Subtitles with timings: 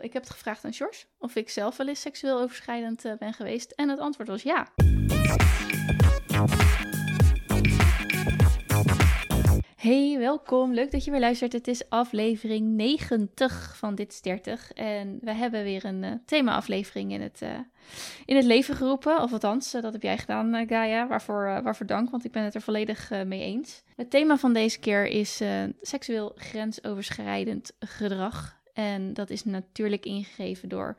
[0.00, 3.70] ik heb het gevraagd aan George of ik zelf wel eens seksueel overschrijdend ben geweest.
[3.70, 4.72] En het antwoord was ja.
[9.84, 10.74] Hey, welkom.
[10.74, 11.52] Leuk dat je weer luistert.
[11.52, 14.72] Het is aflevering 90 van Dit is 30.
[14.72, 17.48] En we hebben weer een uh, thema-aflevering in, het, uh,
[18.24, 19.22] in het leven geroepen.
[19.22, 21.06] Of althans, uh, dat heb jij gedaan, Gaia.
[21.06, 23.82] Waarvoor, waarvoor dank, want ik ben het er volledig mee eens.
[23.96, 25.42] Het thema van deze keer is
[25.80, 28.62] seksueel grensoverschrijdend gedrag.
[28.74, 30.96] En dat is natuurlijk ingegeven door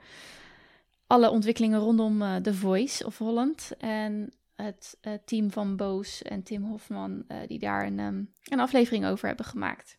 [1.07, 3.71] alle ontwikkelingen rondom The Voice of Holland.
[3.78, 8.60] En het uh, team van Boos en Tim Hofman, uh, die daar een, um, een
[8.60, 9.97] aflevering over hebben gemaakt.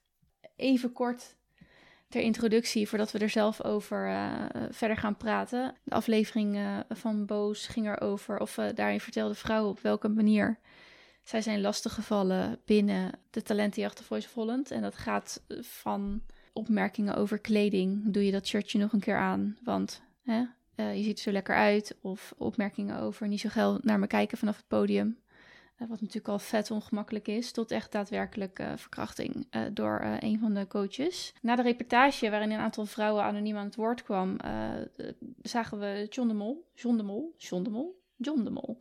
[0.57, 1.37] Even kort
[2.09, 4.29] ter introductie, voordat we er zelf over
[4.71, 5.75] verder gaan praten.
[5.85, 6.59] De aflevering
[6.89, 10.59] van Boos ging erover, of daarin vertelde vrouwen op welke manier
[11.23, 14.71] zij zijn lastiggevallen binnen de talentenjacht Voice of Holland.
[14.71, 16.23] En dat gaat van
[16.57, 18.03] opmerkingen over kleding.
[18.05, 19.57] Doe je dat shirtje nog een keer aan?
[19.65, 20.45] Want hè,
[20.77, 21.97] uh, je ziet er zo lekker uit.
[22.01, 25.19] Of opmerkingen over niet zo geil naar me kijken vanaf het podium.
[25.79, 27.53] Uh, wat natuurlijk al vet ongemakkelijk is.
[27.53, 31.35] Tot echt daadwerkelijk uh, verkrachting door een van de coaches.
[31.43, 34.37] Na de reportage waarin een aantal vrouwen anoniem aan het woord kwam.
[35.43, 36.71] zagen we John de Mol.
[36.75, 37.35] John de Mol.
[37.37, 38.05] John de Mol.
[38.17, 38.79] John de Mol.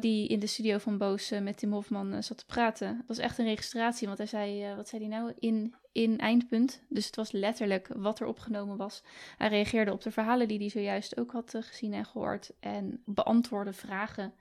[0.00, 2.96] die in de studio van Boos met Tim Hofman zat te praten.
[2.96, 4.06] Dat was echt een registratie.
[4.06, 5.32] Want hij zei, wat zei hij nou?
[5.38, 6.80] In in eindpunt.
[6.88, 9.02] Dus het was letterlijk wat er opgenomen was.
[9.38, 12.52] Hij reageerde op de verhalen die hij zojuist ook had eh, gezien en gehoord.
[12.60, 14.32] En beantwoordde vragen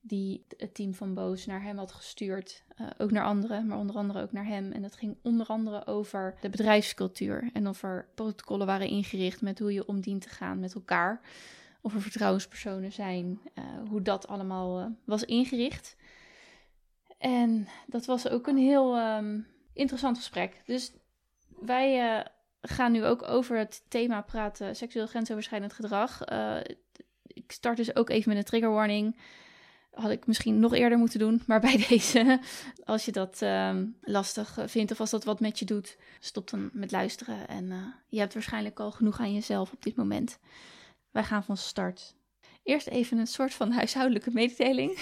[0.00, 2.64] die het team van Boos naar hem had gestuurd.
[2.98, 4.72] Ook naar anderen, maar onder andere ook naar hem.
[4.72, 7.50] En dat ging onder andere over de bedrijfscultuur.
[7.52, 11.20] En of er protocollen waren ingericht met hoe je om dient te gaan met elkaar.
[11.86, 13.40] Of er vertrouwenspersonen zijn.
[13.54, 15.96] Uh, hoe dat allemaal uh, was ingericht.
[17.18, 20.62] En dat was ook een heel um, interessant gesprek.
[20.64, 20.92] Dus
[21.60, 22.24] wij uh,
[22.60, 26.24] gaan nu ook over het thema praten: seksueel grensoverschrijdend gedrag.
[27.26, 29.16] Ik start dus ook even met een trigger warning.
[29.90, 31.42] Had ik misschien nog eerder moeten doen.
[31.46, 32.40] Maar bij deze,
[32.84, 36.70] als je dat uh, lastig vindt of als dat wat met je doet, stop dan
[36.72, 37.48] met luisteren.
[37.48, 40.38] En je hebt waarschijnlijk al genoeg aan jezelf op dit moment.
[41.16, 42.14] Wij gaan van start.
[42.62, 44.98] Eerst even een soort van huishoudelijke mededeling.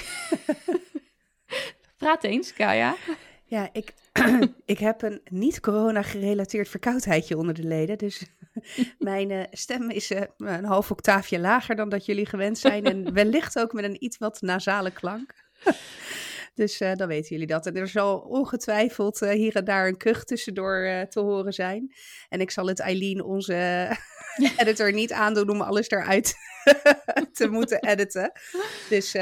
[1.96, 2.96] Praat eens, Kaya.
[3.44, 3.94] Ja, ik,
[4.74, 7.98] ik heb een niet-corona-gerelateerd verkoudheidje onder de leden.
[7.98, 8.26] Dus
[8.98, 12.84] mijn uh, stem is uh, een half octaafje lager dan dat jullie gewend zijn.
[12.84, 15.34] En wellicht ook met een iets wat nasale klank.
[16.54, 17.66] Dus uh, dan weten jullie dat.
[17.66, 21.94] En er zal ongetwijfeld hier en daar een kuch tussendoor te horen zijn.
[22.28, 23.88] En ik zal het Eileen, onze
[24.58, 26.34] editor, niet aandoen om alles eruit
[27.32, 28.32] te moeten editen.
[28.88, 29.12] Dus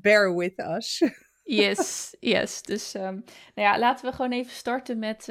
[0.00, 1.02] bear with us.
[1.42, 2.62] Yes, yes.
[2.62, 3.24] Dus um,
[3.54, 5.26] nou ja, laten we gewoon even starten met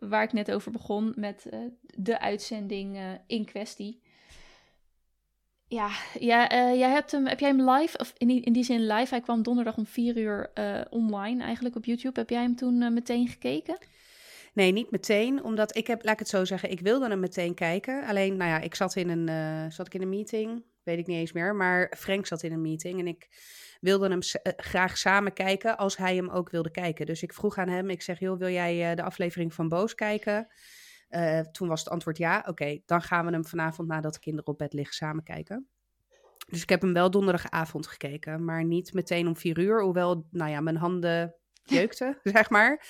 [0.00, 1.46] waar ik net over begon, met
[1.78, 4.03] de uitzending in kwestie.
[5.66, 8.86] Ja, ja jij hebt hem, heb jij hem live, of in die, in die zin
[8.86, 10.50] live, hij kwam donderdag om vier uur
[10.90, 12.20] online eigenlijk op YouTube.
[12.20, 13.78] Heb jij hem toen meteen gekeken?
[14.52, 17.54] Nee, niet meteen, omdat ik heb, laat ik het zo zeggen, ik wilde hem meteen
[17.54, 18.06] kijken.
[18.06, 21.18] Alleen, nou ja, ik zat in een, zat ik in een meeting, weet ik niet
[21.18, 23.28] eens meer, maar Frank zat in een meeting en ik
[23.80, 24.20] wilde hem
[24.56, 27.06] graag samen kijken als hij hem ook wilde kijken.
[27.06, 30.48] Dus ik vroeg aan hem, ik zeg, joh, wil jij de aflevering van Boos kijken?
[31.14, 32.38] Uh, toen was het antwoord ja.
[32.38, 35.68] Oké, okay, dan gaan we hem vanavond nadat de kinderen op bed liggen samen kijken.
[36.48, 39.82] Dus ik heb hem wel donderdagavond gekeken, maar niet meteen om vier uur.
[39.82, 42.86] Hoewel, nou ja, mijn handen jeukten, zeg maar.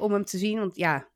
[0.00, 1.08] om hem te zien, want ja,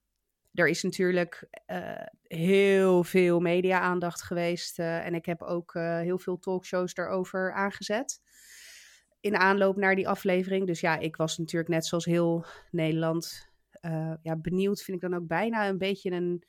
[0.52, 4.78] er is natuurlijk uh, heel veel media-aandacht geweest.
[4.78, 8.20] En ik heb ook heel veel talkshows daarover aangezet
[9.20, 10.66] in aanloop naar die aflevering.
[10.66, 13.47] Dus ja, ik was natuurlijk net zoals heel Nederland
[13.82, 14.82] uh, ja, benieuwd.
[14.82, 16.44] Vind ik dan ook bijna een beetje een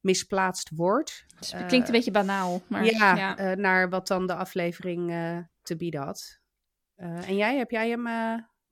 [0.00, 1.24] misplaatst woord.
[1.38, 2.62] Dus het klinkt een beetje banaal.
[2.68, 3.50] Maar, ja, ja.
[3.50, 5.10] Uh, naar wat dan de aflevering
[5.62, 6.40] te bieden had.
[6.96, 8.06] en jij, heb jij hem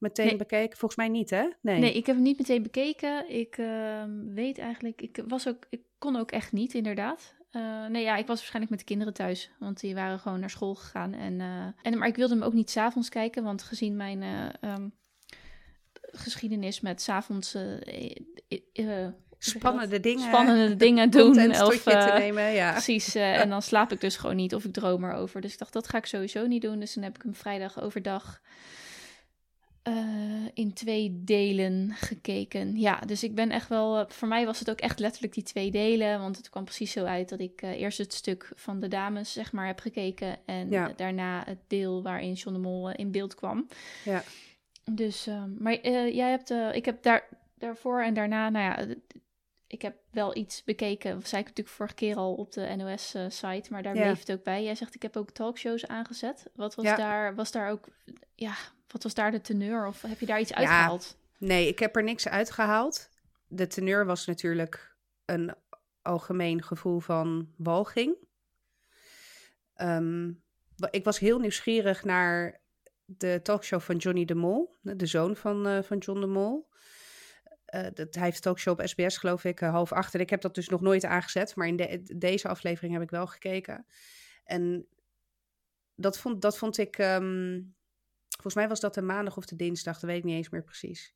[0.01, 0.37] meteen nee.
[0.37, 0.79] bekeken?
[0.79, 1.49] Volgens mij niet, hè?
[1.61, 3.31] Nee, nee ik heb hem niet meteen bekeken.
[3.31, 7.35] Ik ehm, weet eigenlijk, ik, was ook, ik kon ook echt niet, inderdaad.
[7.53, 9.51] Uh, nee, ja, ik was waarschijnlijk met de kinderen thuis.
[9.59, 11.13] Want die waren gewoon naar school gegaan.
[11.13, 13.43] En, uh, en, maar ik wilde hem ook niet s'avonds kijken.
[13.43, 14.23] Want gezien mijn
[14.61, 14.93] um,
[16.13, 17.57] geschiedenis met s'avonds...
[19.39, 20.23] spannende dingen.
[20.23, 21.63] Spannende dingen doen.
[21.63, 22.71] Of, te nemen, ja.
[22.71, 23.15] Precies.
[23.43, 24.55] en dan slaap ik dus gewoon niet.
[24.55, 25.41] Of ik droom erover.
[25.41, 26.81] Dus ik dacht, dat ga ik sowieso niet doen.
[26.81, 28.41] Dus dan heb ik hem vrijdag overdag
[29.89, 32.79] uh, in twee delen gekeken.
[32.79, 33.99] Ja, dus ik ben echt wel.
[33.99, 36.21] Uh, voor mij was het ook echt letterlijk die twee delen.
[36.21, 39.33] Want het kwam precies zo uit dat ik uh, eerst het stuk van de dames,
[39.33, 40.37] zeg maar, heb gekeken.
[40.47, 40.93] En ja.
[40.97, 43.67] daarna het deel waarin John de Mol in beeld kwam.
[44.05, 44.23] Ja.
[44.95, 45.29] Dus,
[45.59, 46.51] maar jij hebt.
[46.75, 48.95] ik heb daar, daarvoor en daarna, nou ja.
[49.67, 53.67] ik heb wel iets bekeken, dat zei ik natuurlijk vorige keer al op de NOS-site,
[53.71, 54.03] maar daar Ja.
[54.03, 54.63] bleef het ook bij.
[54.65, 56.51] Jij zegt, ik heb ook talkshows aangezet.
[56.55, 56.97] Wat was Ja.
[56.97, 57.89] daar, was daar ook,
[58.35, 58.55] ja,
[58.89, 59.87] wat was daar de teneur?
[59.87, 60.57] Of heb je daar iets Ja.
[60.57, 61.17] uitgehaald?
[61.39, 63.09] Nee, ik heb er niks uitgehaald.
[63.49, 65.55] De teneur was natuurlijk een
[66.03, 68.17] algemeen gevoel van walging.
[69.75, 70.33] Ehm,
[70.91, 72.60] ik was heel nieuwsgierig naar
[73.19, 76.69] de talkshow van Johnny de Mol, de zoon van, eh, van John de Mol.
[77.65, 80.15] Eh, dat, hij heeft talkshow op SBS, geloof ik, eh, half acht.
[80.15, 83.11] En ik heb dat dus nog nooit aangezet, maar in de- deze aflevering heb ik
[83.11, 83.87] wel gekeken.
[84.45, 84.87] En
[85.95, 87.61] dat vond, dat vond ik, ehm,
[88.29, 90.65] volgens mij was dat de maandag of de dinsdag, dat weet ik niet eens meer
[90.65, 91.15] precies.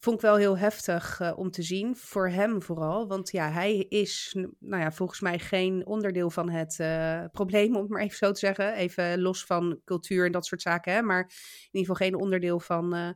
[0.00, 3.08] Vond ik wel heel heftig eh, om te zien, voor hem vooral.
[3.08, 7.82] Want ja, hij is, nou ja, volgens mij geen onderdeel van het eh, probleem, om
[7.82, 8.74] het maar even zo te zeggen.
[8.74, 11.02] Even los van cultuur en dat soort zaken, hè.
[11.02, 13.10] Maar in ieder geval geen onderdeel van, eh,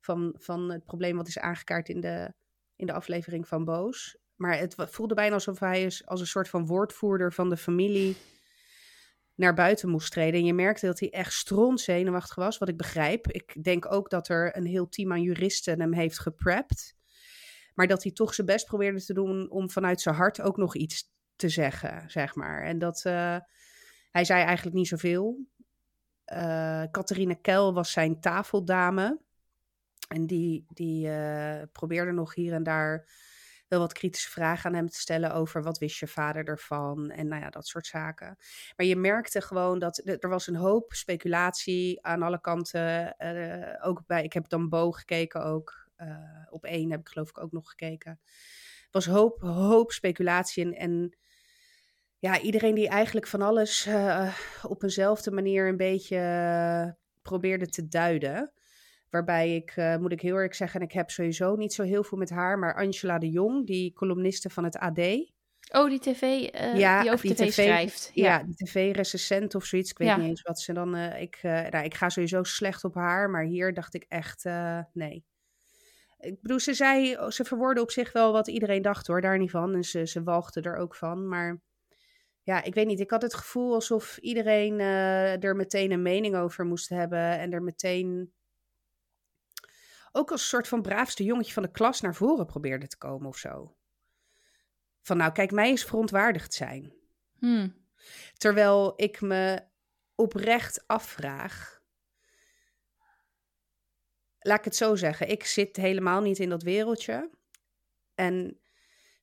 [0.00, 2.32] van, van het probleem wat is aangekaart in de,
[2.76, 4.16] in de aflevering van Boos.
[4.34, 8.16] Maar het voelde bijna alsof hij is, als een soort van woordvoerder van de familie
[9.36, 10.40] naar buiten moest treden.
[10.40, 13.26] En je merkte dat hij echt strontzenuwachtig was, wat ik begrijp.
[13.26, 16.94] Ik denk ook dat er een heel team aan juristen hem heeft geprept.
[17.74, 20.76] Maar dat hij toch zijn best probeerde te doen om vanuit zijn hart ook nog
[20.76, 22.62] iets te zeggen, zeg maar.
[22.62, 23.36] En dat eh,
[24.10, 25.46] hij zei eigenlijk niet zoveel.
[26.24, 29.20] Eh Catharine Kel was zijn tafeldame.
[30.08, 33.08] En die, die eh, probeerde nog hier en daar
[33.68, 37.28] wel wat kritische vragen aan hem te stellen over wat wist je vader ervan en
[37.28, 38.36] nou ja, dat soort zaken.
[38.76, 43.16] Maar je merkte gewoon dat er was een hoop speculatie aan alle kanten.
[43.16, 45.84] eh, ook bij, ik heb dan Bo gekeken ook.
[45.96, 48.20] eh, op één heb ik geloof ik ook nog gekeken.
[48.82, 51.16] Er was hoop, hoop speculatie en,
[52.18, 58.52] ja, iedereen die eigenlijk van alles eh, op eenzelfde manier een beetje probeerde te duiden.
[59.10, 62.04] Waarbij ik, eh, moet ik heel eerlijk zeggen, en ik heb sowieso niet zo heel
[62.04, 64.98] veel met haar, maar Angela de Jong, die columniste van het AD.
[65.72, 68.10] Oh, die tv, eh, Ja, die over die tv, schrijft.
[68.14, 68.42] Ja, Ja.
[68.44, 69.90] die tv-recensent of zoiets.
[69.90, 70.16] Ik weet Ja.
[70.16, 70.94] niet eens wat ze dan.
[70.94, 74.44] eh, ik, eh, nou, ik ga sowieso slecht op haar, maar hier dacht ik echt
[74.44, 75.24] eh, nee.
[76.18, 79.50] Ik bedoel, ze zei, ze verwoordde op zich wel wat iedereen dacht hoor, daar niet
[79.50, 79.74] van.
[79.74, 81.28] En ze, ze walgde er ook van.
[81.28, 81.60] Maar
[82.42, 83.00] ja, ik weet niet.
[83.00, 87.38] Ik had het gevoel alsof iedereen eh, er meteen een mening over moest hebben.
[87.38, 88.32] En er meteen
[90.16, 93.28] ook als een soort van braafste jongetje van de klas naar voren probeerde te komen
[93.28, 93.76] of zo.
[95.02, 96.92] Van nou, kijk, mij is verontwaardigd zijn.
[97.38, 97.74] Hmm.
[98.36, 99.62] Terwijl ik me
[100.14, 101.82] oprecht afvraag.
[104.38, 105.28] Laat ik het zo zeggen.
[105.28, 107.30] Ik zit helemaal niet in dat wereldje.
[108.14, 108.60] En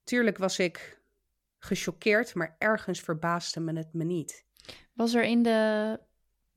[0.03, 1.01] tuurlijk was ik
[1.59, 4.45] gechoqueerd, maar ergens verbaasde me het me niet.
[4.93, 5.99] Was er in de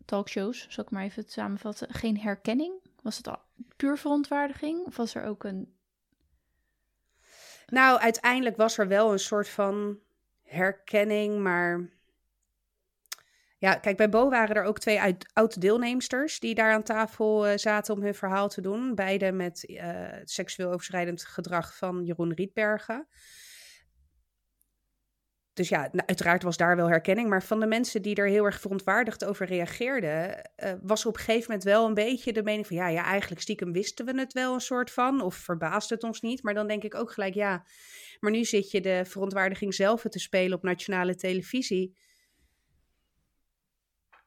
[0.04, 2.85] talkshows, zal ik maar even samenvatten, geen herkenning?
[3.06, 3.38] Was het al
[3.76, 4.86] puur verontwaardiging?
[4.86, 5.76] Of was er ook een...
[7.66, 9.98] Nou, uiteindelijk was er wel een soort van
[10.42, 11.90] herkenning, maar.
[13.58, 17.58] Ja, kijk, bij Bo waren er ook twee uit- oud-deelnemsters die daar aan tafel eh,
[17.58, 18.94] zaten om hun verhaal te doen.
[18.94, 23.08] Beide met eh, seksueel overschrijdend gedrag van Jeroen Rietbergen.
[25.56, 27.28] Dus ja, nou, uiteraard was daar wel herkenning.
[27.28, 31.14] Maar van de mensen die er heel erg verontwaardigd over reageerden, eh, was er op
[31.14, 34.18] een gegeven moment wel een beetje de mening van ja, ja, eigenlijk stiekem wisten we
[34.18, 35.20] het wel een soort van.
[35.20, 36.42] Of verbaasde het ons niet.
[36.42, 37.64] Maar dan denk ik ook gelijk, ja,
[38.20, 41.96] maar nu zit je de verontwaardiging zelf te spelen op nationale televisie.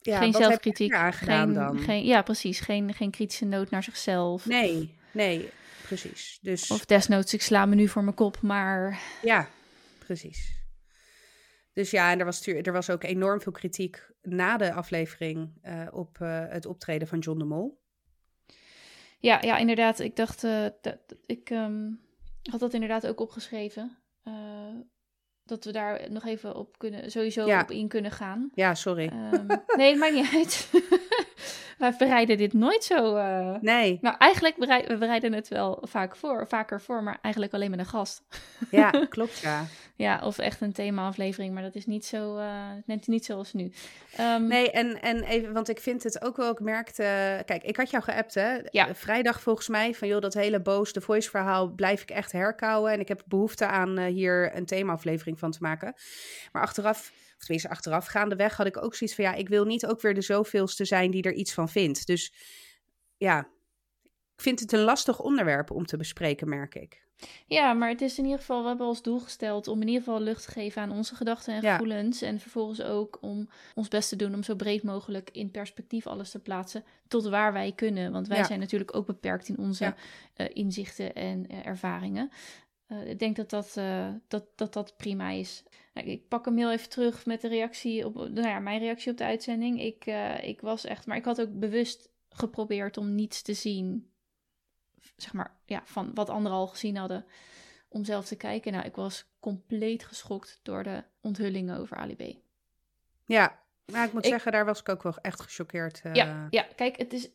[0.01, 0.95] Ja, geen zelfkritiek.
[0.95, 1.79] Geen, dan?
[1.79, 2.59] geen, ja, precies.
[2.59, 4.45] Geen, geen kritische noot naar zichzelf.
[4.45, 5.50] Nee, nee,
[5.86, 6.39] precies.
[6.41, 9.01] Dus Of desnoods, ik sla me nu voor mijn kop, maar...
[9.21, 9.50] ja,
[10.05, 10.58] precies.
[11.79, 15.88] Dus ja, en er was, er was ook enorm veel kritiek na de aflevering eh,
[15.91, 17.81] op eh, het optreden van John de Mol.
[19.19, 20.00] Ja, ja inderdaad.
[20.00, 21.91] Ik dacht, eh, dat, ik ehm,
[22.51, 23.98] had dat inderdaad ook opgeschreven.
[25.43, 27.62] dat we daar nog even op kunnen, sowieso Ja.
[27.62, 28.51] op in kunnen gaan.
[28.53, 29.07] Ja, sorry.
[29.07, 30.69] Ehm, nee, het maakt niet uit.
[31.79, 33.15] Wij bereiden dit nooit zo.
[33.15, 33.55] eh.
[33.62, 37.69] nee, Nou, eigenlijk bereiden we bereiden het wel vaak voor, vaker voor, maar eigenlijk alleen
[37.69, 38.21] met een gast.
[38.71, 39.65] ja, klopt ja.
[39.95, 42.48] Ja, of echt een thema-aflevering, maar dat is niet zo, eh
[42.86, 43.71] net niet zoals nu.
[44.15, 47.77] Ehm, Nee, en, en even, want ik vind het ook wel, ik merkte, kijk, ik
[47.77, 48.95] had jou geappt hè, Ja.
[48.95, 52.91] vrijdag volgens mij, van joh, dat hele boos, de voice verhaal blijf ik echt herkauwen
[52.91, 55.93] en ik heb behoefte aan eh, hier een themaaflevering van te maken.
[56.51, 60.01] Maar achteraf, tenminste achteraf, gaandeweg had ik ook zoiets van, ja, ik wil niet ook
[60.01, 62.08] weer de zoveelste zijn die er iets van vindt.
[62.08, 62.34] Dus
[63.17, 63.39] ja,
[64.36, 67.08] ik vind het een lastig onderwerp om te bespreken, merk ik.
[67.46, 70.03] Ja, maar het is in ieder geval, we hebben als doel gesteld om in ieder
[70.03, 71.72] geval lucht te geven aan onze gedachten en Ja.
[71.72, 72.22] gevoelens.
[72.22, 76.31] En vervolgens ook om ons best te doen om zo breed mogelijk in perspectief alles
[76.31, 78.12] te plaatsen tot waar wij kunnen.
[78.12, 78.43] Want wij Ja.
[78.46, 79.96] zijn natuurlijk ook beperkt in onze Ja.
[80.34, 82.31] eh, inzichten en eh, ervaringen.
[82.89, 85.63] Eh, ik denk dat dat, eh, dat, dat, dat prima is.
[85.93, 89.12] Nou, ik pak hem heel even terug met de reactie op, nou ja, mijn reactie
[89.12, 89.81] op de uitzending.
[89.81, 94.12] Ik, eh, ik was echt, maar ik had ook bewust geprobeerd om niets te zien,
[95.15, 97.25] zeg maar, ja, van wat anderen al gezien hadden,
[97.88, 98.72] om zelf te kijken.
[98.72, 102.38] Nou, ik was compleet geschokt door de onthullingen over Ali B.
[103.25, 106.01] Ja, maar ik moet zeggen, daar was ik ook wel echt gechoqueerd.
[106.13, 107.29] Ja, ja, kijk, het is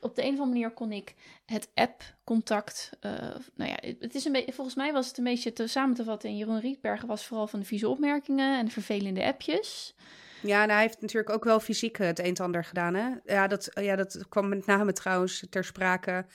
[0.00, 1.14] op de een of andere manier kon ik
[1.46, 2.90] het app-contact.
[3.00, 3.12] Uh,
[3.54, 4.52] nou ja, het is een beetje.
[4.52, 6.28] Volgens mij was het een beetje te, samen te vatten.
[6.28, 9.94] En Jeroen Rietbergen was vooral van de vieze opmerkingen en de vervelende appjes.
[10.42, 12.94] Ja, en hij heeft natuurlijk ook wel fysiek het een en ander gedaan.
[12.94, 13.08] Hè?
[13.24, 16.26] Ja, dat, ja, dat kwam met name trouwens ter sprake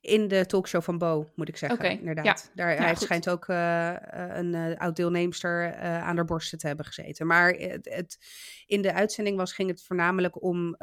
[0.00, 1.78] in de talkshow van Bo, moet ik zeggen.
[1.78, 2.24] Okay, inderdaad.
[2.24, 2.36] Ja.
[2.54, 6.84] Daar, hij schijnt ook uh, een uh, oud deelnemster uh, aan de borsten te hebben
[6.84, 7.26] gezeten.
[7.26, 8.18] Maar het, het,
[8.66, 10.76] in de uitzending was, ging het voornamelijk om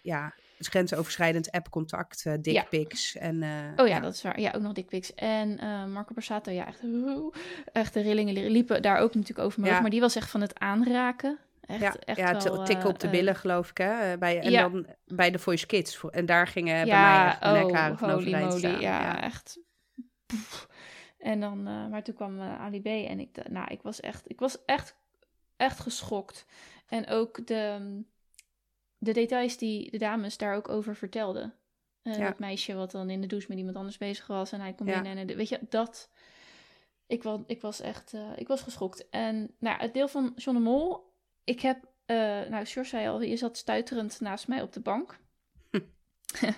[0.00, 0.34] ja,
[0.66, 3.12] grensoverschrijdend appcontact, uh, dickpics.
[3.12, 3.20] Ja.
[3.20, 4.40] En, uh, oh ja, dat is waar.
[4.40, 5.14] Ja, ook nog dickpics.
[5.14, 6.80] En uh, Marco Borsato, ja, echt,
[7.72, 9.80] echt de rillingen liepen daar ook natuurlijk over ja.
[9.80, 11.38] maar die was echt van het aanraken.
[11.60, 14.18] Echt, ja, echt ja wel, tikken op de billen, geloof ik, hè?
[14.18, 16.00] Bij, en dan bij de Voice Kids.
[16.10, 19.58] En daar gingen bij mij echt oh, nekharen van moly, ja, ja, echt.
[21.18, 24.64] En dan, maar toen kwam Ali B en ik, nou, ik was echt, ik was
[24.64, 24.96] echt,
[25.56, 26.46] echt geschokt.
[26.86, 28.02] En ook de,
[28.98, 31.54] de details die de dames daar ook over vertelden.
[32.02, 32.26] Uh, ja.
[32.26, 34.90] Dat meisje wat dan in de douche met iemand anders bezig was en hij komt
[34.90, 36.10] binnen en weet je, dat...
[37.06, 39.08] Ik was, ik was echt, uh, ik was geschokt.
[39.08, 41.12] En nou, het deel van John de Mol,
[41.44, 42.16] ik heb, uh,
[42.48, 45.18] nou, Sjors zei al, je zat stuiterend naast mij op de bank.
[45.70, 45.80] Hm.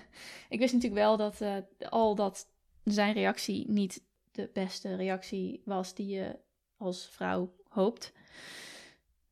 [0.49, 1.41] ik wist natuurlijk wel dat
[1.89, 2.47] al dat
[2.83, 6.39] zijn reactie niet de beste reactie was die je
[6.77, 8.13] als vrouw hoopt.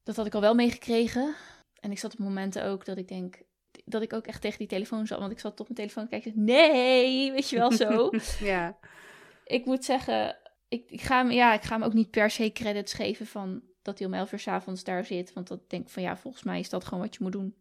[0.04, 1.36] Dat had ik al wel meegekregen.
[1.80, 3.42] En ik zat op momenten ook dat ik denk,
[3.86, 5.20] dat ik ook echt tegen die telefoon zat.
[5.20, 6.44] Want ik zat op mijn telefoon te kijken.
[6.44, 8.12] Nee, weet je wel zo.
[8.52, 8.78] ja.
[9.46, 12.52] Ik moet zeggen, ik, ik, ga hem, ja, ik ga hem ook niet per se
[12.52, 15.34] credits geven van dat hij om elf uur s avonds daar zit.
[15.34, 17.56] Want dat denk ik van ja, volgens mij is dat gewoon wat je moet doen.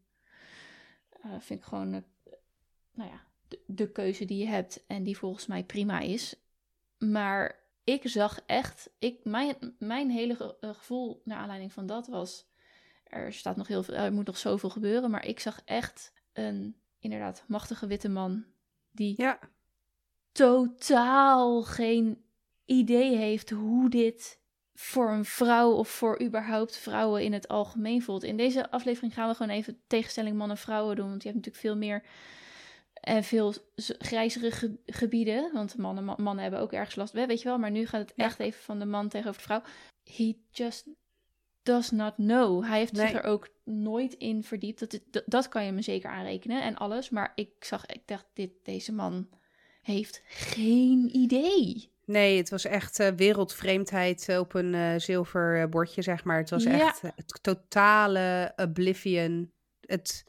[1.27, 2.01] Uh, vind ik gewoon, uh,
[2.93, 6.35] nou ja, de, de, keuze die je hebt en die volgens mij prima is.
[6.99, 12.07] Maar ik zag echt, ik, mijn, mijn hele ge uh, gevoel naar aanleiding van dat
[12.07, 12.48] was
[13.09, 15.11] er staat nog heel veel, er moet nog zoveel gebeuren.
[15.11, 18.45] Maar ik zag echt een inderdaad machtige witte man
[18.91, 19.39] die ja.
[20.33, 22.25] totaal geen
[22.65, 24.41] idee heeft hoe dit
[24.75, 28.23] voor een vrouw of voor überhaupt vrouwen in het algemeen voelt.
[28.23, 31.77] In deze aflevering gaan we gewoon even tegenstelling mannen-vrouwen doen, want je hebt natuurlijk veel
[31.77, 32.03] meer
[32.95, 33.55] en veel
[33.99, 38.01] grijzere gebieden, want mannen, mannen hebben ook ergens last, weet je wel, maar nu gaat
[38.01, 39.63] het echt even van de man tegenover de vrouw.
[40.05, 40.89] He just
[41.69, 42.65] does not know.
[42.65, 44.81] Hij heeft zich er ook nooit in verdiept.
[44.81, 47.11] Dat, dat, dat, kan je me zeker aanrekenen en alles.
[47.11, 49.29] Maar ik zag, ik dacht, dit, deze man
[49.83, 51.93] heeft geen idee.
[52.05, 56.39] Nee, het was echt uh, wereldvreemdheid op een uh, zilver bordje, zeg maar.
[56.39, 57.11] Het was echt uh,
[57.41, 59.53] totale oblivion.
[59.81, 60.25] Het...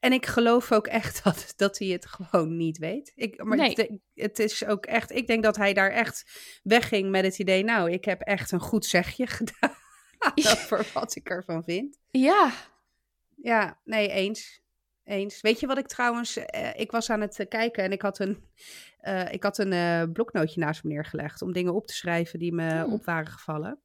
[0.00, 3.12] En ik geloof ook echt dat, dat hij het gewoon niet weet.
[3.14, 4.00] Ik, maar nee.
[4.14, 6.24] het, is ook echt, ik denk dat hij daar echt
[6.62, 9.82] wegging met het idee, nou, ik heb echt een goed zegje gedaan.
[10.68, 11.98] voor wat ik ervan vind.
[12.10, 12.52] Ja.
[13.36, 14.62] Ja, nee, eens.
[15.04, 15.40] Eens.
[15.40, 16.36] Weet je wat ik trouwens...
[16.36, 18.44] Uh, ik was aan het uh, kijken en ik had een,
[19.02, 21.42] uh, ik had een bloknootje naast me neergelegd...
[21.42, 22.92] om dingen op te schrijven die me hmm.
[22.92, 23.80] op waren gevallen.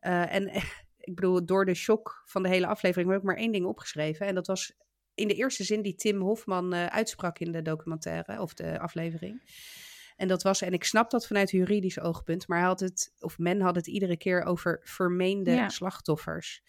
[0.00, 0.48] en
[1.08, 3.10] ik bedoel, door de shock van de hele aflevering...
[3.10, 4.26] heb ik maar één ding opgeschreven.
[4.26, 4.72] En dat was
[5.14, 8.40] in de eerste zin die Tim Hofman uitspraak in de documentaire...
[8.40, 9.40] of de aflevering.
[10.16, 13.38] En dat was, en ik snap dat vanuit juridisch oogpunt, maar hij had het, of
[13.38, 16.62] men had het iedere keer over vermeende slachtoffers.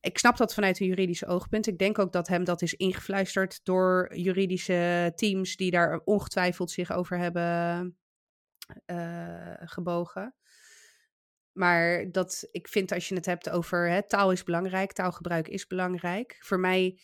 [0.00, 1.66] Ik snap dat vanuit een juridisch oogpunt.
[1.66, 6.92] Ik denk ook dat hem dat is ingefluisterd door juridische teams die daar ongetwijfeld zich
[6.92, 7.96] over hebben
[8.86, 10.34] uh, gebogen.
[11.52, 15.66] Maar dat ik vind als je het hebt over hè, taal is belangrijk, taalgebruik is
[15.66, 16.36] belangrijk.
[16.40, 17.00] Voor mij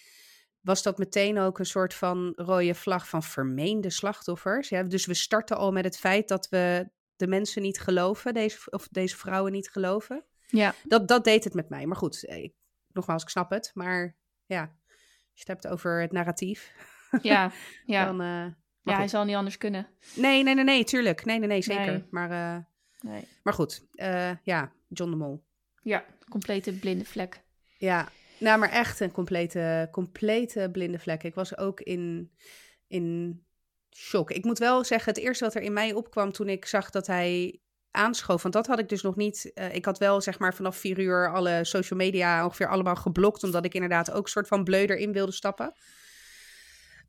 [0.61, 4.69] was dat meteen ook een soort van rode vlag van vermeende slachtoffers.
[4.69, 8.71] Ja, dus we starten al met het feit dat we de mensen niet geloven, deze,
[8.71, 10.25] of deze vrouwen niet geloven.
[10.47, 10.75] Ja.
[10.85, 11.87] Dat, dat deed het met mij.
[11.87, 12.55] Maar goed, eh, ik,
[12.93, 13.71] nogmaals, ik snap het.
[13.75, 14.69] Maar ja, als
[15.33, 16.73] je het hebt over het narratief.
[17.23, 17.53] Ja,
[17.87, 18.05] ja.
[18.05, 18.47] dan, uh,
[18.83, 19.89] ja, hij zal niet anders kunnen.
[20.15, 21.25] Nee, nee, nee, nee, tuurlijk.
[21.25, 21.93] Nee, nee, nee, zeker.
[21.93, 22.05] Nee.
[22.11, 22.65] Maar, uh,
[23.11, 23.29] nee.
[23.43, 25.45] maar goed, uh, ja, John de Mol.
[25.83, 27.43] Ja, complete blinde vlek.
[27.79, 28.09] Ja,
[28.41, 31.23] nou, maar echt een complete, complete blinde vlek.
[31.23, 32.33] Ik was ook in,
[32.87, 33.39] in
[33.97, 34.31] shock.
[34.31, 37.07] Ik moet wel zeggen, het eerste wat er in mij opkwam toen ik zag dat
[37.07, 38.43] hij aanschoof.
[38.43, 39.51] Want dat had ik dus nog niet.
[39.55, 43.43] Uh, ik had wel zeg maar vanaf vier uur alle social media ongeveer allemaal geblokt.
[43.43, 45.73] Omdat ik inderdaad ook soort van bleu erin wilde stappen.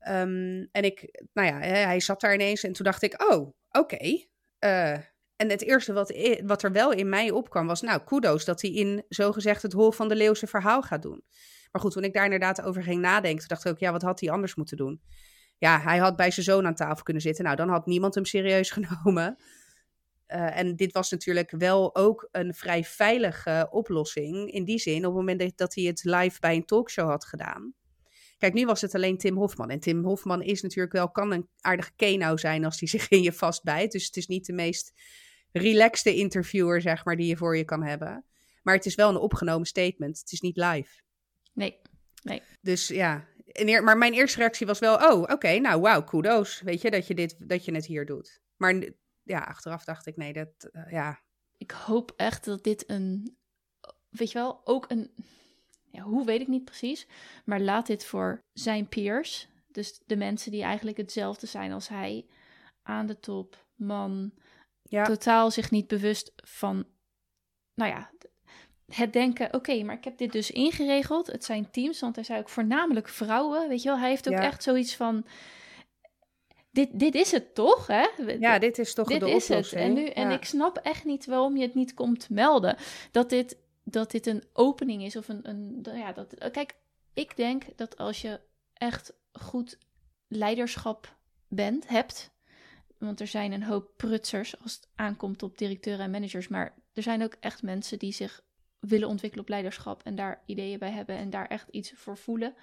[0.08, 3.80] Um, en ik, nou ja, hij zat daar ineens en toen dacht ik, oh, oké.
[3.80, 4.30] Okay.
[4.60, 4.98] Uh,
[5.42, 8.72] en het eerste wat, wat er wel in mij opkwam was, nou, kudos dat hij
[8.72, 11.24] in zogezegd het hol van de leeuwse verhaal gaat doen.
[11.72, 14.20] Maar goed, toen ik daar inderdaad over ging nadenken, dacht ik ook, ja, wat had
[14.20, 15.02] hij anders moeten doen?
[15.58, 17.44] Ja, hij had bij zijn zoon aan tafel kunnen zitten.
[17.44, 19.38] Nou, dan had niemand hem serieus genomen.
[20.28, 24.52] Uh, en dit was natuurlijk wel ook een vrij veilige oplossing.
[24.52, 27.74] In die zin, op het moment dat hij het live bij een talkshow had gedaan.
[28.42, 29.70] Kijk, nu was het alleen Tim Hofman.
[29.70, 33.22] En Tim Hofman is natuurlijk wel, kan een aardige kenau zijn als hij zich in
[33.22, 33.92] je vastbijt.
[33.92, 34.94] Dus het is niet de meest
[35.52, 38.26] relaxte interviewer, zeg maar, die je voor je kan hebben.
[38.62, 40.20] Maar het is wel een opgenomen statement.
[40.20, 41.02] Het is niet live.
[41.54, 41.80] Nee,
[42.24, 42.42] nee.
[42.62, 43.28] Dus ja,
[43.82, 46.62] maar mijn eerste reactie was wel, oh, oké, nou, wauw, kudos.
[46.62, 48.42] Weet je, dat je, dit, dat je het hier doet.
[48.58, 48.84] Maar
[49.24, 51.22] ja, achteraf dacht ik, nee, dat, uh, ja.
[51.58, 53.38] Ik hoop echt dat dit een,
[54.10, 55.12] weet je wel, ook een,
[55.92, 57.08] ja, hoe weet ik niet precies,
[57.46, 62.26] maar laat dit voor zijn peers, dus de mensen die eigenlijk hetzelfde zijn als hij,
[62.82, 64.34] aan de top, man,
[64.92, 65.04] ja.
[65.04, 66.86] totaal zich niet bewust van,
[67.74, 68.12] nou ja,
[68.88, 71.28] het denken, oké, maar ik heb dit dus ingeregeld.
[71.28, 74.00] Het zijn teams, want hij zei ook voornamelijk vrouwen, weet je wel.
[74.00, 75.26] Hij heeft ook echt zoiets van,
[76.72, 78.08] dit, dit is het toch, hè?
[78.40, 79.74] Ja, dit is toch dit de is Het.
[79.74, 82.78] En, nu, en ik snap echt niet waarom je het niet komt melden.
[83.12, 86.76] Dat dit, dat dit een opening is of een, een ja, dat, kijk,
[87.14, 88.40] ik denk dat als je
[88.74, 89.78] echt goed
[90.28, 91.16] leiderschap
[91.48, 92.31] bent, hebt,
[93.02, 96.48] want er zijn een hoop prutsers als het aankomt op directeuren en managers.
[96.48, 98.44] Maar er zijn ook echt mensen die zich
[98.80, 102.56] willen ontwikkelen op leiderschap en daar ideeën bij hebben en daar echt iets voor voelen.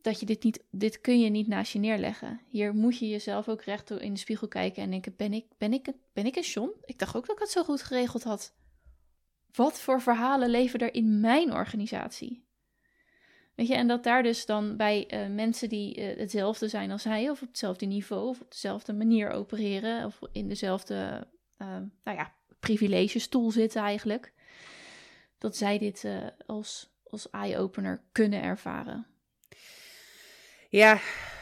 [0.00, 2.40] Dat je dit niet, dit kun je niet naast je neerleggen.
[2.48, 5.72] Hier moet je jezelf ook recht in de spiegel kijken en denken: ben ik, ben
[5.72, 6.72] ik, ben ik een John?
[6.84, 8.54] Ik dacht ook dat ik het zo goed geregeld had.
[9.52, 12.44] Wat voor verhalen leven er in mijn organisatie?
[13.54, 17.04] Weet je, en dat daar dus dan bij uh, mensen die uh, hetzelfde zijn als
[17.04, 21.26] hij, of op hetzelfde niveau, of op dezelfde manier opereren, of in dezelfde,
[21.58, 21.68] uh,
[22.04, 24.32] nou ja, privilegestoel zitten eigenlijk,
[25.38, 26.06] dat zij dit
[26.46, 29.06] als, als eye-opener kunnen ervaren.
[30.68, 31.00] Ja,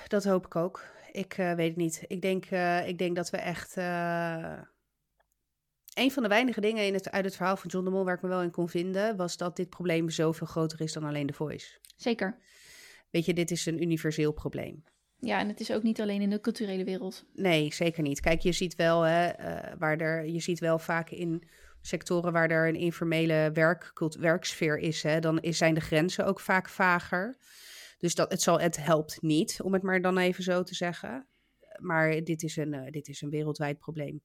[0.08, 0.84] dat hoop ik ook.
[1.12, 2.04] Ik weet het niet.
[2.06, 2.44] Ik denk,
[2.86, 3.76] ik denk dat we echt
[5.94, 8.14] een van de weinige dingen in het, uit het verhaal van John de Mol waar
[8.14, 11.26] ik me wel in kon vinden, was dat dit probleem zoveel groter is dan alleen
[11.26, 11.78] de voice.
[11.96, 12.38] Zeker.
[13.10, 14.84] Weet je, dit is een universeel probleem.
[15.18, 17.24] Ja, en het is ook niet alleen in de culturele wereld.
[17.34, 18.20] Nee, zeker niet.
[18.20, 21.48] Kijk, je ziet wel, hè, uh, waar er, je ziet wel vaak in
[21.80, 26.40] sectoren waar er een informele werk, werksfeer is, hè, dan is, zijn de grenzen ook
[26.40, 27.36] vaak vager.
[27.98, 31.26] Dus dat, het, zal, het helpt niet, om het maar dan even zo te zeggen.
[31.76, 34.22] Maar dit is een, uh, dit is een wereldwijd probleem.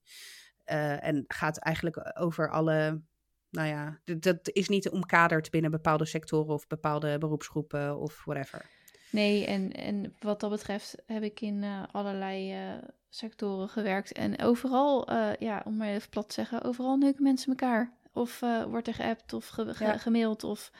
[0.72, 3.02] Uh, en gaat eigenlijk over alle.
[3.50, 8.70] Nou ja, dat is niet omkaderd binnen bepaalde sectoren of bepaalde beroepsgroepen of whatever.
[9.10, 12.72] Nee, en, en wat dat betreft heb ik in uh, allerlei uh,
[13.08, 14.12] sectoren gewerkt.
[14.12, 17.92] En overal, ja, om maar even plat te zeggen, overal neuken mensen elkaar.
[18.12, 19.98] Of wordt er geappt of ge ja.
[19.98, 20.70] gemaild of...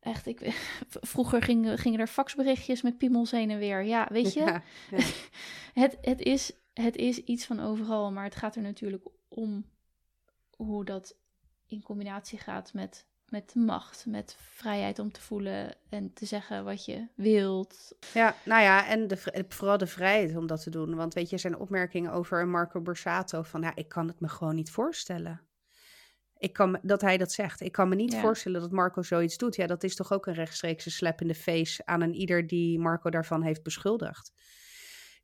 [0.00, 0.40] Echt, ik,
[1.12, 3.82] vroeger gingen, gingen er faxberichtjes met piemels heen en weer.
[3.82, 4.40] Ja, weet je?
[4.40, 5.04] Ja, ja.
[5.82, 9.64] het, het is het is iets van overal, maar het gaat er natuurlijk om
[10.56, 11.16] hoe dat
[11.66, 16.84] in combinatie gaat met, met macht, met vrijheid om te voelen en te zeggen wat
[16.84, 17.94] je wilt.
[18.14, 20.94] Ja, nou ja, en de, vooral de vrijheid om dat te doen.
[20.94, 24.54] Want weet je, zijn opmerkingen over Marco Borsato van, ja, ik kan het me gewoon
[24.54, 25.40] niet voorstellen.
[26.38, 27.60] Ik kan, dat hij dat zegt.
[27.60, 29.56] Ik kan me niet voorstellen dat Marco zoiets doet.
[29.56, 32.78] Ja, dat is toch ook een rechtstreekse slap in de face aan een ieder die
[32.78, 34.32] Marco daarvan heeft beschuldigd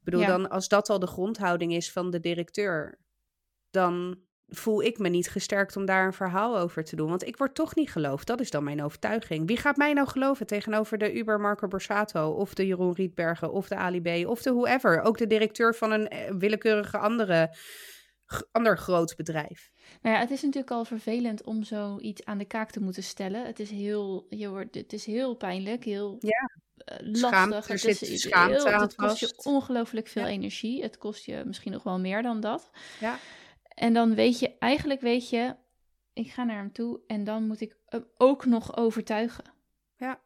[0.06, 2.98] bedoel, dan als dat al de grondhouding is van de directeur,
[3.70, 7.08] dan voel ik me niet gesterkt om daar een verhaal over te doen.
[7.08, 8.26] Want ik word toch niet geloofd.
[8.26, 9.46] Dat is dan mijn overtuiging.
[9.46, 12.30] Wie gaat mij nou geloven tegenover de Uber Marco Borsato...
[12.30, 15.00] of de Jeroen Rietbergen of de Ali B of de whoever?
[15.00, 17.54] Ook de directeur van een eh, willekeurige andere
[18.52, 19.70] ander groot bedrijf.
[20.02, 23.46] Nou ja, het is natuurlijk al vervelend om zoiets aan de kaak te moeten stellen.
[23.46, 26.64] Het is heel, je wordt, het is heel pijnlijk, heel ja.
[27.00, 27.68] Lastig.
[27.68, 30.82] er zit is schaamte heel, het kost je ongelooflijk veel energie.
[30.82, 32.70] Het kost je misschien nog wel meer dan dat.
[33.00, 33.18] Ja.
[33.68, 35.56] En dan weet je, eigenlijk weet je,
[36.12, 39.44] ik ga naar hem toe en dan moet ik hem ook nog overtuigen.
[39.96, 40.20] Ja.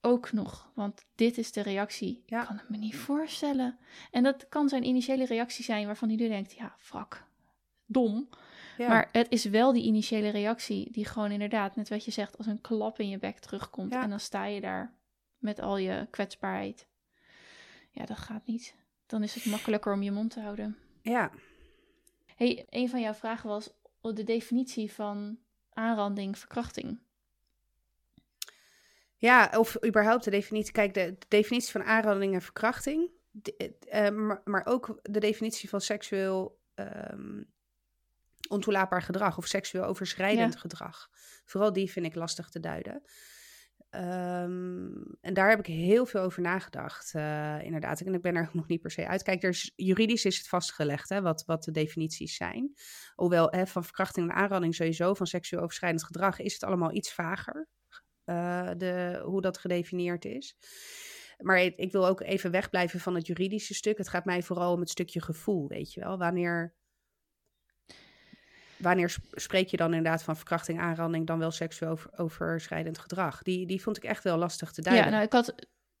[0.00, 2.22] Ook nog, want dit is de reactie.
[2.26, 2.40] Ja.
[2.40, 3.78] Ik kan het me niet voorstellen.
[4.10, 7.24] En dat kan zijn initiële reactie zijn waarvan hij nu denkt, ja, frak,
[7.86, 8.28] dom.
[8.78, 12.46] Maar het is wel die initiële reactie die gewoon inderdaad, net wat je zegt, als
[12.46, 13.92] een klap in je bek terugkomt.
[13.92, 14.97] En dan sta je daar
[15.38, 16.86] met al je kwetsbaarheid.
[17.90, 18.74] Ja, dat gaat niet.
[19.06, 20.76] Dan is het makkelijker om je mond te houden.
[21.02, 21.30] Ja.
[22.36, 23.70] hey, een van jouw vragen was
[24.00, 25.38] de definitie van
[25.72, 27.00] aanranding, verkrachting.
[29.16, 30.72] Ja, of überhaupt de definitie.
[30.72, 33.10] Kijk, de, definitie van aanranding en verkrachting.
[33.30, 37.50] De, uh, maar, maar, ook de definitie van seksueel um,
[38.48, 40.60] ontoelaatbaar gedrag of seksueel overschrijdend Ja.
[40.60, 41.08] gedrag.
[41.44, 43.02] Vooral die vind ik lastig te duiden.
[43.90, 48.00] Ehm, en daar heb ik heel veel over nagedacht, eh, inderdaad.
[48.00, 49.22] En ik ben er nog niet per se uit.
[49.22, 52.72] Kijk, is, juridisch is het vastgelegd hè, wat, wat de definities zijn.
[53.14, 57.12] Hoewel hè, van verkrachting en aanranding sowieso, van seksueel overschrijdend gedrag, is het allemaal iets
[57.12, 57.68] vager.
[58.24, 60.56] eh, de, hoe dat gedefinieerd is.
[61.38, 63.98] Maar ik, ik wil ook even wegblijven van het juridische stuk.
[63.98, 66.18] Het gaat mij vooral om het stukje gevoel, weet je wel.
[66.18, 66.74] Wanneer,
[68.78, 73.42] wanneer sp- spreek je dan inderdaad van verkrachting, aanranding, dan wel seksueel over- overschrijdend gedrag?
[73.42, 75.04] Die, die vond ik echt wel lastig te duiden.
[75.04, 75.54] Ja, nou, ik had,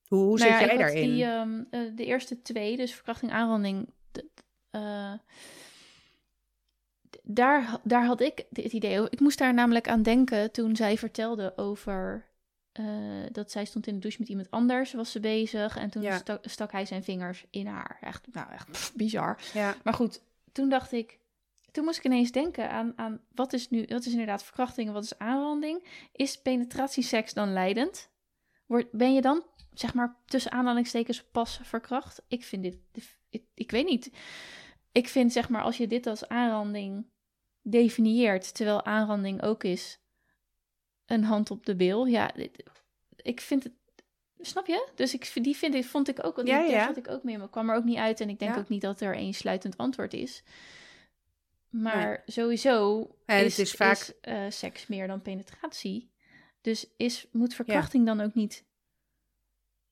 [0.06, 1.10] hoe hoe nou zit ja, jij daarin?
[1.10, 3.88] Die, ehm, eh, de eerste twee, dus verkrachting, aanranding,
[4.70, 5.12] eh,
[7.22, 9.12] daar, daar had ik het idee over.
[9.12, 12.26] Ik moest daar namelijk aan denken toen zij vertelde over
[12.72, 12.86] eh,
[13.32, 15.76] dat zij stond in de douche met iemand anders, was ze bezig.
[15.76, 16.16] En toen Ja.
[16.16, 17.98] stak, stak hij zijn vingers in haar.
[18.00, 19.38] Echt, nou, echt pff, bizar.
[19.54, 21.18] Ja, Maar goed, toen dacht ik,
[21.70, 24.94] toen moest ik ineens denken aan, aan wat is nu, wat is inderdaad verkrachting en
[24.94, 25.84] wat is aanranding?
[26.12, 28.10] Is penetratieseks dan leidend?
[28.66, 32.22] Word, ben je dan, zeg maar, tussen aanhalingstekens pas verkracht?
[32.28, 32.78] Ik vind dit,
[33.30, 34.10] ik, ik weet niet.
[34.92, 37.06] Ik vind, zeg maar, als je dit als aanranding
[37.62, 40.00] definieert, terwijl aanranding ook is
[41.06, 42.62] een hand op de bil, ja, dit-
[43.16, 43.72] ik vind het.
[44.40, 44.88] Snap je?
[44.94, 46.86] Dus ik, die vind ik, vond ik ook, Ja, daar ja.
[46.86, 48.20] zat ik ook mee, maar kwam er ook niet uit.
[48.20, 48.60] En ik denk Ja.
[48.60, 50.42] ook niet dat er één sluitend antwoord is.
[51.70, 56.10] Maar sowieso En het is, is vaak- is, eh, seks meer dan penetratie.
[56.60, 58.64] Dus is, moet verkrachting dan ook niet...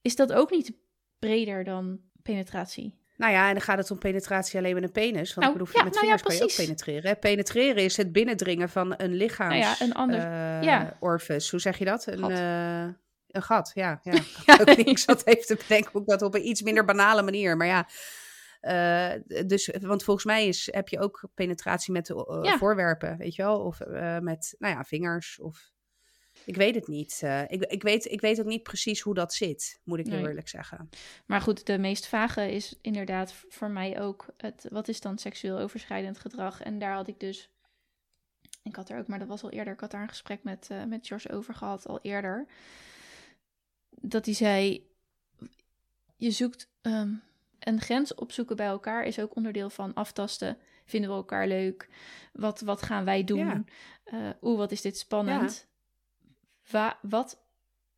[0.02, 0.72] Is dat ook niet
[1.18, 3.04] breder dan penetratie?
[3.16, 5.34] nou ja, en dan gaat het om penetratie alleen met een penis.
[5.34, 7.10] Want Nou, ik bedoel, ja, met nou ja, vingers kan je ook penetreren.
[7.10, 7.16] hè.
[7.16, 9.54] Penetreren is het binnendringen van een lichaams...
[9.54, 10.96] Nou ja, een ander- ja.
[11.00, 11.50] orifice.
[11.50, 12.06] Hoe zeg je dat?
[12.06, 12.30] Een Gat.
[12.30, 12.82] eh,
[13.26, 14.00] een gat, ja.
[14.02, 14.12] ja.
[14.60, 14.68] Ook.
[14.94, 17.56] Ik zat even te bedenken ik dat op een iets minder banale manier.
[17.56, 17.88] Maar ja,
[18.60, 19.12] eh,
[19.46, 22.56] dus, want volgens mij is, heb je ook penetratie met eh, Ja.
[22.58, 23.60] voorwerpen, weet je wel?
[23.60, 25.40] Of eh, met, nou ja, vingers.
[25.40, 25.70] Of,
[26.44, 27.20] ik weet het niet.
[27.22, 30.20] Eh, ik, ik, weet, ik weet ook niet precies hoe dat zit, moet ik Nee.
[30.26, 30.88] eerlijk zeggen.
[31.26, 35.58] Maar goed, de meest vage is inderdaad voor mij ook het, wat is dan seksueel
[35.58, 36.62] overschrijdend gedrag?
[36.62, 37.50] En daar had ik dus,
[38.62, 40.68] ik had er ook, maar dat was al eerder, ik had daar een gesprek met,
[40.88, 42.46] met George over gehad, al eerder.
[43.90, 44.86] Dat hij zei,
[46.16, 47.12] je zoekt ehm,
[47.66, 50.58] een grens opzoeken bij elkaar is ook onderdeel van aftasten.
[50.84, 51.88] Vinden we elkaar leuk?
[52.32, 53.38] Wat, wat gaan wij doen?
[53.38, 53.64] Ja.
[54.04, 55.66] Eh, Oeh, wat is dit spannend?
[56.70, 57.42] Wa- wat,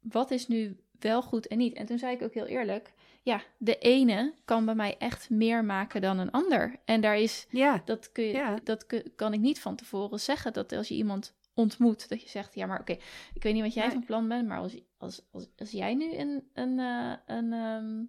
[0.00, 1.74] wat is nu wel goed en niet?
[1.74, 5.64] En toen zei ik ook heel eerlijk, ja, de ene kan bij mij echt meer
[5.64, 6.76] maken dan een ander.
[6.84, 8.58] En daar is, Ja, dat, kun je, Ja.
[8.64, 10.52] dat kun- kan ik niet van tevoren zeggen.
[10.52, 12.92] Dat als je iemand ontmoet, dat je zegt, ja, maar oké,
[13.34, 13.92] ik weet niet wat jij Nee.
[13.92, 18.02] van plan bent, maar als, als, als, als jij nu een, een, eh, een ehm,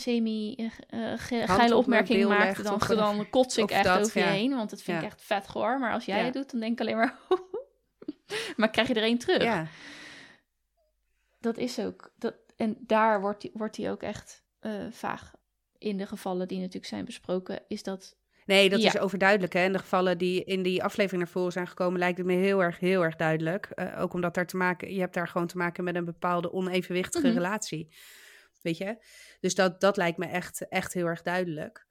[0.00, 0.54] semi
[0.88, 4.20] eh, eh, mijn opmerking bil maakt, legt dan, of- dan kots ik echt dat, over
[4.20, 4.32] je ja.
[4.32, 5.78] heen, want dat vind ik echt vet goor.
[5.78, 6.24] Maar als jij Ja.
[6.24, 7.18] het doet, dan denk ik alleen maar,
[8.56, 9.42] maar krijg je er één terug?
[9.42, 9.66] ja.
[11.40, 12.10] Dat is ook.
[12.16, 15.32] Dat, en daar wordt die, wordt die ook echt eh, vaag.
[15.78, 18.16] In de gevallen die natuurlijk zijn besproken, is dat.
[18.46, 19.52] Nee, dat is overduidelijk.
[19.52, 19.60] Hè?
[19.60, 22.62] En de gevallen die in die aflevering naar voren zijn gekomen, lijkt het me heel
[22.62, 23.68] erg, heel erg duidelijk.
[23.98, 27.26] Ook omdat daar te maken, je hebt daar gewoon te maken met een bepaalde onevenwichtige
[27.26, 27.36] Mhm.
[27.36, 27.88] relatie.
[29.40, 31.86] Dus dat, dat lijkt me echt, echt heel erg duidelijk.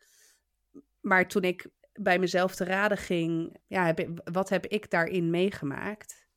[1.01, 6.27] Maar toen ik bij mezelf te raden ging, ja, wat heb ik daarin meegemaakt?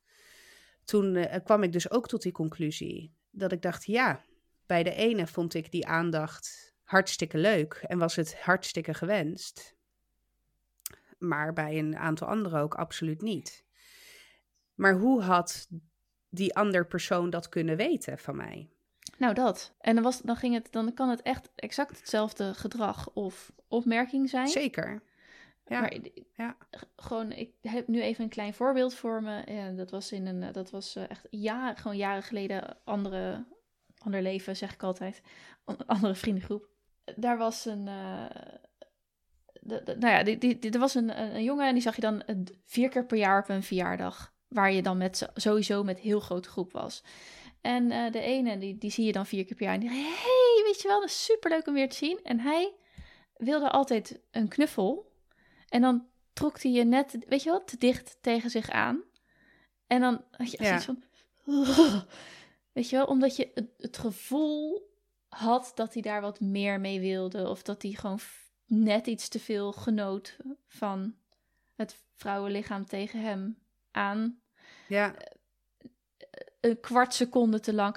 [0.84, 3.14] Toen eh, kwam ik dus ook tot die conclusie.
[3.30, 4.24] Dat ik dacht, ja,
[4.66, 9.76] bij de ene vond ik die aandacht hartstikke leuk en was het hartstikke gewenst.
[11.18, 13.64] Maar bij een aantal anderen ook absoluut niet.
[14.74, 15.68] Maar hoe had
[16.28, 18.70] die ander persoon dat kunnen weten van mij?
[19.20, 19.72] Nou, dat.
[19.80, 24.28] En dan, was, dan, ging het, dan kan het echt exact hetzelfde gedrag of opmerking
[24.28, 24.48] zijn.
[24.48, 25.02] Zeker.
[25.66, 25.94] Ja, Maar
[26.36, 26.56] ja.
[26.96, 29.52] gewoon, ik heb nu even een klein voorbeeld voor me.
[29.52, 33.44] Ja, dat was in een, eh, dat was eh, echt ja, gewoon jaren geleden, andere,
[33.98, 35.22] ander leven zeg ik altijd,
[35.86, 36.68] andere vriendengroep.
[37.16, 38.24] Daar was een, eh,
[39.60, 41.82] de, de- nou ja, die, die, die- er was een, een, een jongen en die
[41.82, 42.22] zag je dan
[42.64, 46.48] vier keer per jaar op een verjaardag, waar je dan met sowieso met heel grote
[46.48, 47.02] groep was.
[47.60, 49.90] En eh, de ene, die, die zie je dan vier keer per jaar en die
[49.90, 52.20] zegt, hey, weet je wel, dat is superleuk om weer te zien.
[52.22, 52.72] En hij
[53.36, 55.12] wilde altijd een knuffel.
[55.68, 59.02] En dan trok hij je net, weet je wel, te dicht tegen zich aan.
[59.86, 60.78] En dan had je echt Ja.
[60.78, 62.04] zoiets van...
[62.72, 64.88] Weet je wel, omdat je het, het gevoel
[65.28, 67.48] had dat hij daar wat meer mee wilde.
[67.48, 68.20] Of dat hij gewoon
[68.66, 71.14] net iets te veel genoot van
[71.74, 73.58] het vrouwenlichaam tegen hem
[73.90, 74.40] aan.
[74.88, 75.14] Ja,
[76.60, 77.96] Een kwart seconde te lang.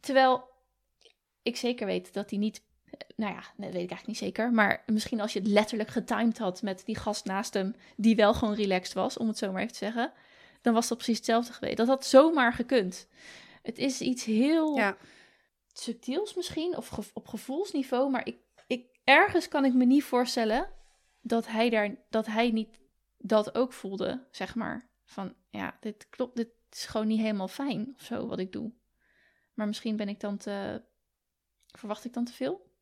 [0.00, 0.48] Terwijl
[1.42, 2.62] ik zeker weet dat hij niet
[3.16, 4.52] nou ja, dat weet ik eigenlijk niet zeker.
[4.52, 8.34] Maar misschien als je het letterlijk getimed had met die gast naast hem, die wel
[8.34, 10.12] gewoon relaxed was, om het zo maar even te zeggen.
[10.62, 11.76] Dan was dat precies hetzelfde geweest.
[11.76, 13.08] Dat had zomaar gekund.
[13.62, 14.96] Het is iets heel Ja.
[15.72, 18.10] subtiels misschien, of ge- op gevoelsniveau.
[18.10, 20.70] Maar ik, ik, ergens kan ik me niet voorstellen
[21.20, 22.78] dat hij, daar, dat hij niet
[23.18, 24.88] dat ook voelde, zeg maar.
[25.04, 28.72] Van, ja, dit klopt, dit is gewoon niet helemaal fijn of zo, wat ik doe.
[29.54, 30.82] Maar misschien ben ik dan te...
[31.66, 32.72] Verwacht ik dan te veel?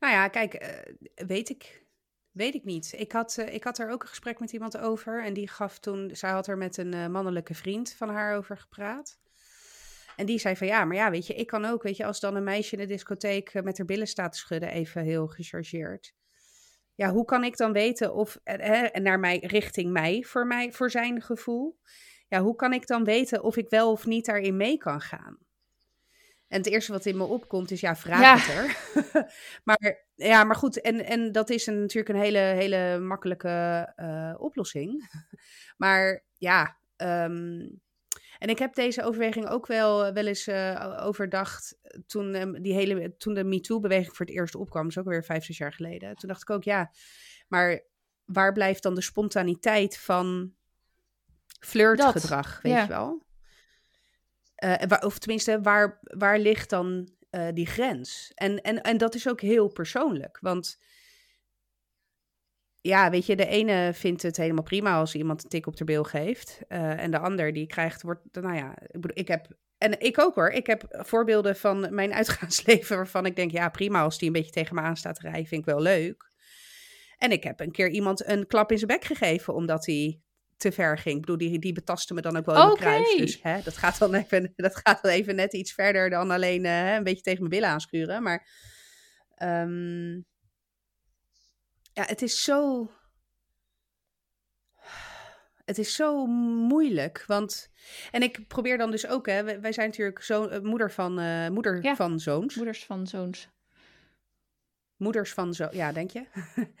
[0.00, 0.94] Nou ja, kijk, eh,
[1.26, 1.86] weet ik.
[2.30, 2.92] Weet ik niet.
[2.96, 5.24] Ik had, eh, ik had er ook een gesprek met iemand over.
[5.24, 6.10] En die gaf toen.
[6.12, 9.18] Zij had er met een eh, mannelijke vriend van haar over gepraat.
[10.16, 12.20] En die zei van ja, maar ja, weet je, ik kan ook, weet je, als
[12.20, 16.14] dan een meisje in de discotheek met haar billen staat te schudden, even heel gechargeerd.
[16.94, 18.38] Ja, hoe kan ik dan weten of,
[18.92, 21.78] naar mij, richting mij, voor mij, voor zijn gevoel.
[22.28, 25.38] Ja, hoe kan ik dan weten of ik wel of niet daarin mee kan gaan?
[26.48, 28.36] En het eerste wat in me opkomt is, ja, vraag Ja.
[28.38, 28.76] het er.
[29.64, 34.34] maar ja, maar goed, en, en dat is een, natuurlijk een hele, hele makkelijke eh,
[34.38, 35.10] oplossing.
[35.76, 37.68] maar ja, ehm,
[38.38, 43.16] en ik heb deze overweging ook wel, wel eens eh, overdacht toen, ehm, die hele,
[43.16, 44.82] toen de MeToo-beweging voor het eerst opkwam.
[44.82, 46.16] Dat is ook weer vijf, zes jaar geleden.
[46.16, 46.90] Toen dacht ik ook, ja,
[47.48, 47.84] maar
[48.24, 50.54] waar blijft dan de spontaniteit van
[51.58, 52.82] flirtgedrag, weet ja.
[52.82, 53.26] je wel?
[54.54, 58.32] Eh, waar- of tenminste, waar, waar ligt dan eh, die grens?
[58.34, 60.38] En, en, en dat is ook heel persoonlijk.
[60.40, 60.78] Want
[62.80, 65.84] ja, weet je, de ene vindt het helemaal prima als iemand een tik op de
[65.84, 66.60] bil geeft.
[66.68, 69.46] eh, en de ander die krijgt, wordt, nou ja, ik bedoel, ik heb,
[69.78, 74.02] en ik ook hoor, ik heb voorbeelden van mijn uitgaansleven waarvan ik denk, ja prima,
[74.02, 76.30] als die een beetje tegen me aan staat te rijden, vind ik wel leuk.
[77.16, 80.20] En ik heb een keer iemand een klap in zijn bek gegeven omdat hij
[80.58, 81.14] te ver ging.
[81.14, 83.16] Ik bedoel, die, die betastte me dan ook wel in kruis.
[83.16, 86.64] Dus hè, dat, gaat dan even, dat gaat dan even net iets verder dan alleen
[86.64, 88.22] eh, een beetje tegen mijn billen aanschuren.
[88.22, 88.48] Maar
[89.34, 90.14] ehm,
[91.92, 92.90] ja, het is zo...
[95.64, 97.70] Het is zo moeilijk, want...
[98.10, 101.48] En ik probeer dan dus ook, hè, wij zijn natuurlijk zo, eh, moeder, van, eh,
[101.48, 101.96] moeder Ja.
[101.96, 102.54] van zoons.
[102.54, 103.48] Moeders van zoons.
[104.96, 106.26] Moeders van zo, ja, denk je?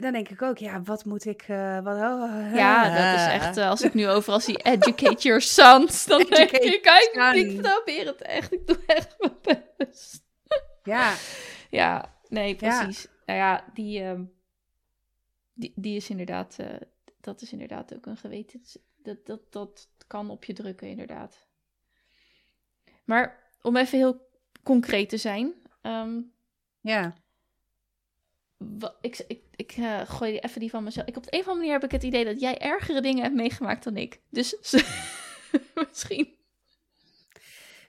[0.00, 1.42] Dan denk ik ook, ja, wat moet ik...
[1.42, 2.82] eh, wat, oh, Ja,
[3.12, 6.82] dat is echt, eh, als ik nu overal zie educate your sons, dan denk ik,
[6.82, 10.22] kijk, ik probeer het echt, ik doe echt mijn best.
[10.82, 11.14] Ja,
[11.70, 12.78] Ja, nee, Ja.
[12.84, 13.06] precies.
[13.26, 14.24] Nou ja, die, ehm,
[15.54, 16.66] die, die is inderdaad, eh,
[17.20, 18.62] dat is inderdaad ook een geweten.
[19.02, 21.46] Dat, dat, dat kan op je drukken, inderdaad.
[23.04, 24.28] Maar om even heel
[24.62, 25.54] concreet te zijn.
[25.82, 26.20] ehm,
[26.80, 27.14] ja.
[29.00, 31.06] Ik ik, ik eh, gooi even die van mezelf.
[31.06, 33.22] Ik, op de een of andere manier heb ik het idee dat jij ergere dingen
[33.22, 34.20] hebt meegemaakt dan ik.
[34.30, 34.56] Dus
[35.88, 36.36] misschien.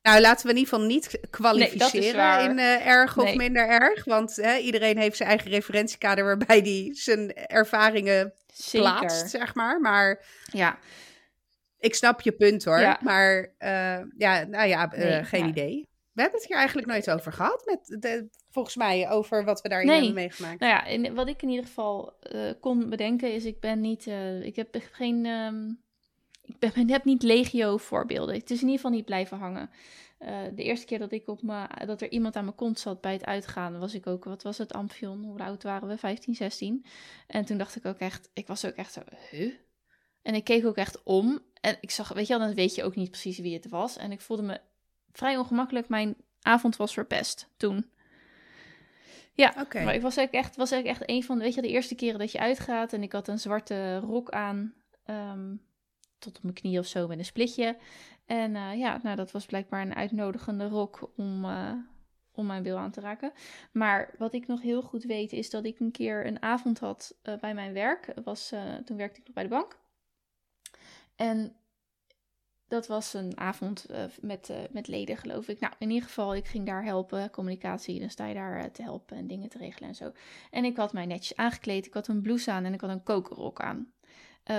[0.01, 3.35] Nou, laten we in ieder geval niet kwalificeren in eh, erg of Nee.
[3.35, 4.05] minder erg.
[4.05, 8.33] Want hè, iedereen heeft zijn eigen referentiekader waarbij hij zijn ervaringen
[8.71, 9.81] plaatst, zeg maar.
[9.81, 10.79] Maar Ja,
[11.77, 12.79] ik snap je punt hoor.
[12.79, 12.99] Ja.
[13.01, 15.49] Maar eh, ja, nou ja, Nee, geen ja.
[15.49, 15.87] idee.
[16.11, 19.69] We hebben het hier eigenlijk nooit over gehad, met de, volgens mij, over wat we
[19.69, 19.95] daarin Nee.
[19.95, 20.59] hebben meegemaakt.
[20.59, 24.41] Nou ja, wat ik in ieder geval eh, kon bedenken is, ik ben niet, eh,
[24.41, 25.69] ik heb geen, ehm,
[26.41, 28.35] ik ben, heb niet legio voorbeelden.
[28.35, 29.69] Het is in ieder geval niet blijven hangen.
[30.17, 33.01] Eh, de eerste keer dat ik op me, dat er iemand aan mijn kont zat
[33.01, 35.23] bij het uitgaan, was ik ook, wat was het, Amphion?
[35.23, 35.97] Hoe oud waren we?
[35.97, 36.85] 15, 16.
[37.27, 39.53] En toen dacht ik ook echt, ik was ook echt zo, huh?
[40.21, 42.83] En ik keek ook echt om en ik zag, weet je wel, dan weet je
[42.83, 43.97] ook niet precies wie het was.
[43.97, 44.59] En ik voelde me
[45.11, 45.89] vrij ongemakkelijk.
[45.89, 47.89] Mijn avond was verpest toen.
[49.39, 51.95] Ja, maar ik was eigenlijk echt, was eigenlijk echt een van, weet je, de eerste
[51.95, 52.93] keren dat je uitgaat.
[52.93, 54.73] En ik had een zwarte rok aan,
[55.03, 55.55] ehm,
[56.17, 57.77] tot op mijn knie of zo, met een splitje.
[58.25, 61.73] En eh, ja, nou, dat was blijkbaar een uitnodigende rok om, eh,
[62.31, 63.31] om mijn bil aan te raken.
[63.71, 67.15] Maar wat ik nog heel goed weet, is dat ik een keer een avond had
[67.21, 68.13] eh, bij mijn werk.
[68.23, 68.53] Was,
[68.85, 69.77] toen werkte ik nog bij de bank.
[71.15, 71.55] En
[72.69, 75.59] dat was een avond eh, met, eh, met leden, geloof ik.
[75.59, 77.99] Nou, in ieder geval, ik ging daar helpen, communicatie.
[77.99, 80.11] Dan sta je daar eh, te helpen en dingen te regelen en zo.
[80.51, 81.85] En ik had mij netjes aangekleed.
[81.85, 83.93] Ik had een blouse aan en ik had een kokerrok aan.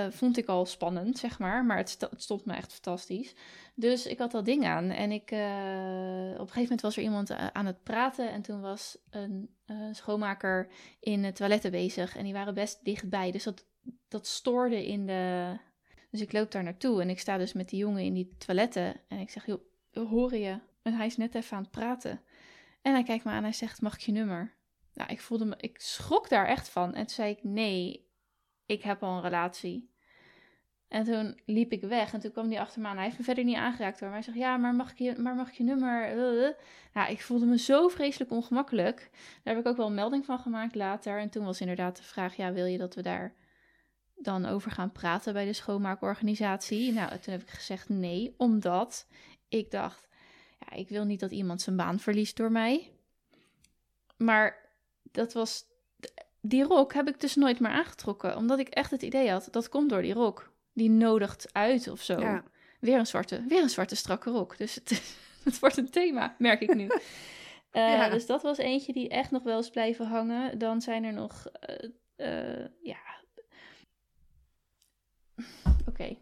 [0.09, 1.65] Vond ik al spannend, zeg maar.
[1.65, 3.35] Maar het, sto- het stond me echt fantastisch.
[3.75, 4.89] Dus ik had dat ding aan.
[4.89, 5.37] En ik, op
[6.39, 8.31] een gegeven moment was er iemand aan het praten.
[8.31, 9.49] En toen was een
[9.91, 10.67] schoonmaker
[10.99, 12.17] in het toiletten bezig.
[12.17, 13.31] En die waren best dichtbij.
[13.31, 13.65] Dus dat,
[14.07, 15.53] dat stoorde in de...
[16.11, 18.95] Dus ik loop daar naartoe en ik sta dus met die jongen in die toiletten.
[19.07, 20.59] En ik zeg, joh, hoor je?
[20.81, 22.21] En hij is net even aan het praten.
[22.81, 24.53] En hij kijkt me aan en hij zegt, mag ik je nummer?
[24.93, 26.93] Nou, ik voelde me, ik schrok daar echt van.
[26.93, 28.07] En toen zei ik, nee,
[28.65, 29.89] ik heb al een relatie.
[30.87, 32.95] En toen liep ik weg en toen kwam hij achter me aan.
[32.95, 34.09] Hij heeft me verder niet aangeraakt hoor.
[34.09, 36.55] Maar hij zegt, ja, maar mag ik je, maar mag ik je nummer?
[36.93, 39.09] Ja, ik voelde me zo vreselijk ongemakkelijk.
[39.43, 41.19] Daar heb ik ook wel een melding van gemaakt later.
[41.19, 43.35] En toen was inderdaad de vraag, ja, wil je dat we daar
[44.23, 46.91] dan over gaan praten bij de schoonmaakorganisatie?
[46.91, 49.07] Nou, toen heb ik gezegd nee, omdat
[49.49, 50.07] ik dacht,
[50.59, 52.91] ja, ik wil niet dat iemand zijn baan verliest door mij.
[54.17, 54.69] Maar
[55.11, 55.63] dat was,
[56.41, 59.69] die rok heb ik dus nooit meer aangetrokken, omdat ik echt het idee had, dat
[59.69, 60.51] komt door die rok.
[60.73, 62.41] Die nodigt uit of zo.
[62.79, 64.57] Weer een zwarte, weer een zwarte strakke rok.
[64.57, 66.87] Dus het, het wordt een thema, merk ik nu.
[67.71, 70.57] Uh, Dus dat was eentje die echt nog wel eens blijven hangen.
[70.57, 71.89] Dan zijn er nog, uh,
[72.27, 72.99] uh, ja.
[75.87, 76.17] Oké.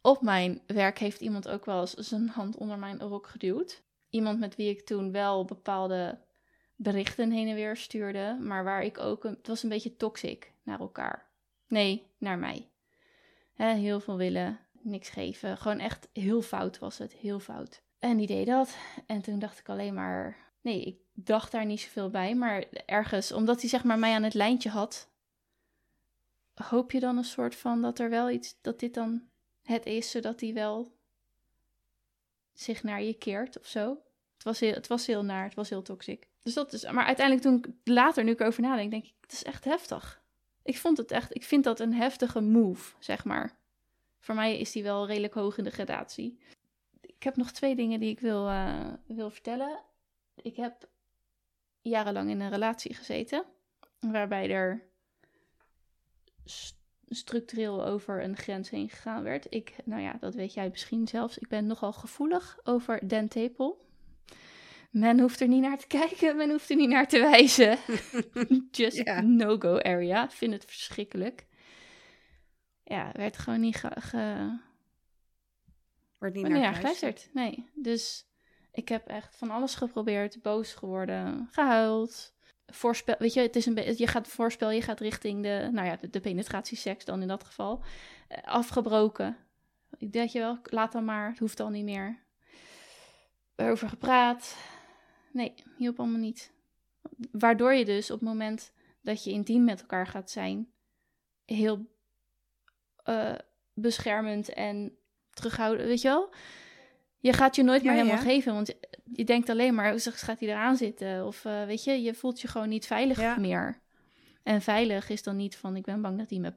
[0.00, 3.82] Op mijn werk heeft iemand ook wel eens zijn hand onder mijn rok geduwd.
[4.10, 6.18] Iemand met wie ik toen wel bepaalde
[6.76, 10.52] berichten heen en weer stuurde, maar waar ik ook, een, het was een beetje toxic
[10.62, 11.28] naar elkaar.
[11.68, 12.68] Nee, naar mij.
[13.52, 15.56] Hè, heel veel willen, niks geven.
[15.56, 17.82] Gewoon echt heel fout was het, heel fout.
[17.98, 18.76] En die deed dat.
[19.06, 23.32] En toen dacht ik alleen maar, nee, ik dacht daar niet zoveel bij, maar ergens,
[23.32, 25.09] omdat hij zeg maar mij aan het lijntje had,
[26.62, 29.22] hoop je dan een soort van dat er wel iets, dat dit dan
[29.62, 30.98] het is, zodat hij wel
[32.52, 34.02] zich naar je keert of zo.
[34.34, 36.28] Het was heel, het was heel naar, het was heel toxic.
[36.42, 39.32] Dus dat is, maar uiteindelijk toen ik later, nu ik erover nadenk, denk ik, het
[39.32, 40.22] is echt heftig.
[40.62, 43.58] Ik vond het echt, ik vind dat een heftige move, zeg maar.
[44.18, 46.38] Voor mij is die wel redelijk hoog in de gradatie.
[47.00, 49.82] Ik heb nog twee dingen die ik wil, uh, wil vertellen.
[50.42, 50.88] Ik heb
[51.80, 53.44] jarenlang in een relatie gezeten,
[54.00, 54.89] waarbij er
[57.08, 59.46] structureel over een grens heen gegaan werd.
[59.48, 61.38] Ik, nou ja, dat weet jij misschien zelfs.
[61.38, 63.88] Ik ben nogal gevoelig over den tepel.
[64.90, 67.78] Men hoeft er niet naar te kijken, men hoeft er niet naar te wijzen.
[68.70, 70.30] Just no-go area.
[70.30, 71.46] Vind het verschrikkelijk.
[72.84, 73.90] Ja, werd gewoon niet ge...
[74.00, 74.58] ge...
[76.18, 77.30] Wordt niet naar geluisterd.
[77.32, 78.26] Nee, dus
[78.72, 80.42] ik heb echt van alles geprobeerd.
[80.42, 82.34] Boos geworden, gehuild.
[82.70, 85.96] Voorspel, weet je, het is een je gaat voorspel, je gaat richting de, nou ja,
[85.96, 87.82] de, de penetratieseks dan in dat geval.
[88.28, 89.36] Uh, afgebroken.
[89.98, 92.18] Ik denk je wel, laat dan maar, het hoeft al niet meer.
[93.56, 94.56] Erover gepraat
[95.32, 96.52] nee, hielp allemaal niet.
[97.32, 100.72] Waardoor je dus op het moment dat je intiem met elkaar gaat zijn,
[101.44, 101.86] heel
[103.04, 103.34] uh,
[103.74, 104.98] beschermend en
[105.30, 106.34] terughouden, weet je wel?
[107.18, 108.74] Je gaat je nooit meer helemaal geven, want
[109.12, 111.26] je denkt alleen maar, gaat hij eraan zitten?
[111.26, 113.80] Of uh, weet je, je voelt je gewoon niet veilig meer.
[114.42, 116.52] En veilig is dan niet van, ik ben bang dat hij me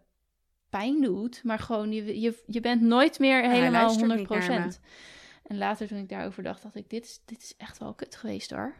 [0.69, 4.79] pijn doet, maar gewoon, je, je, je bent nooit meer helemaal 100%.
[5.43, 8.15] En later toen ik daarover dacht, dacht ik, dit is, dit is echt wel kut
[8.15, 8.75] geweest hoor.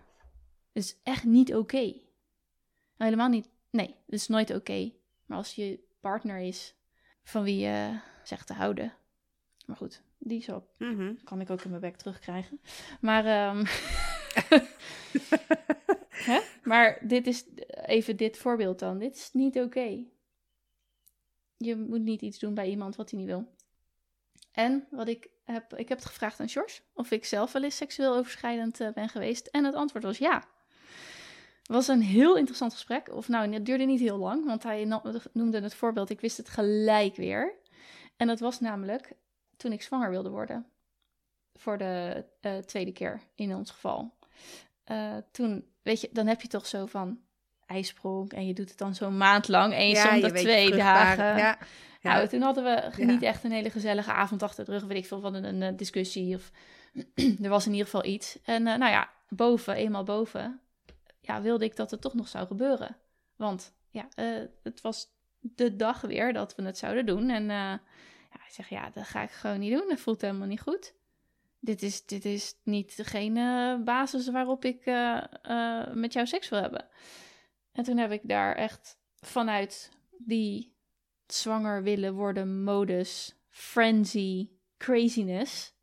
[0.74, 1.94] Het is echt niet oké.
[2.98, 4.92] Helemaal niet, nee, het is nooit oké.
[5.26, 6.76] Maar als je partner is
[7.24, 8.94] van wie je zegt te houden.
[9.66, 12.62] Maar goed, die zo mm kan ik ook in mijn bek terugkrijgen.
[13.02, 13.64] Maar, um,
[16.10, 16.40] Hè?
[16.64, 18.98] maar dit is even dit voorbeeld dan.
[18.98, 20.04] Dit is niet oké.
[21.58, 23.48] Je moet niet iets doen bij iemand wat hij niet wil.
[24.52, 27.76] En wat ik heb, ik heb het gevraagd aan George of ik zelf wel eens
[27.76, 29.48] seksueel overschrijdend uh, ben geweest.
[29.48, 30.44] En het antwoord was ja.
[31.58, 33.10] Het was een heel interessant gesprek.
[33.14, 35.00] Of nou, het duurde niet heel lang, want hij
[35.34, 36.10] noemde het voorbeeld.
[36.10, 37.54] Ik wist het gelijk weer.
[38.18, 39.16] En dat was namelijk
[39.58, 40.66] toen ik zwanger wilde worden.
[41.54, 44.14] Voor de uh, tweede keer in ons geval.
[44.92, 47.20] Uh, toen, weet je, dan heb je toch zo van
[47.66, 49.74] ijsprong en je doet het dan zo'n maand lang.
[49.74, 51.38] En je ja, soms twee dagen.
[51.38, 51.58] Ja.
[52.02, 55.06] Nou, toen hadden we niet echt een hele gezellige avond achter de rug, weet ik
[55.06, 56.36] veel, van een, een discussie.
[56.36, 56.52] Of
[57.44, 58.40] er was in ieder geval iets.
[58.44, 60.60] En uh, nou ja, boven, eenmaal boven,
[61.20, 62.98] ja, wilde ik dat het toch nog zou gebeuren.
[63.36, 65.08] Want ja, uh, het was
[65.40, 67.30] de dag weer dat we het zouden doen.
[67.30, 67.82] En
[68.34, 69.90] uh, ja, ik zeg, ja, dat ga ik gewoon niet doen.
[69.90, 70.94] Dat voelt helemaal niet goed.
[71.60, 74.86] Dit is, dit is niet degene basis waarop ik
[75.94, 76.88] met jou seks wil hebben.
[77.72, 80.76] En toen heb ik daar echt vanuit die
[81.28, 85.74] zwanger willen worden modus, frenzy, craziness.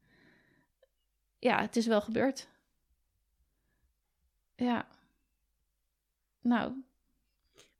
[1.38, 2.48] Ja, het is wel gebeurd.
[4.56, 4.88] Ja.
[6.40, 6.82] Nou.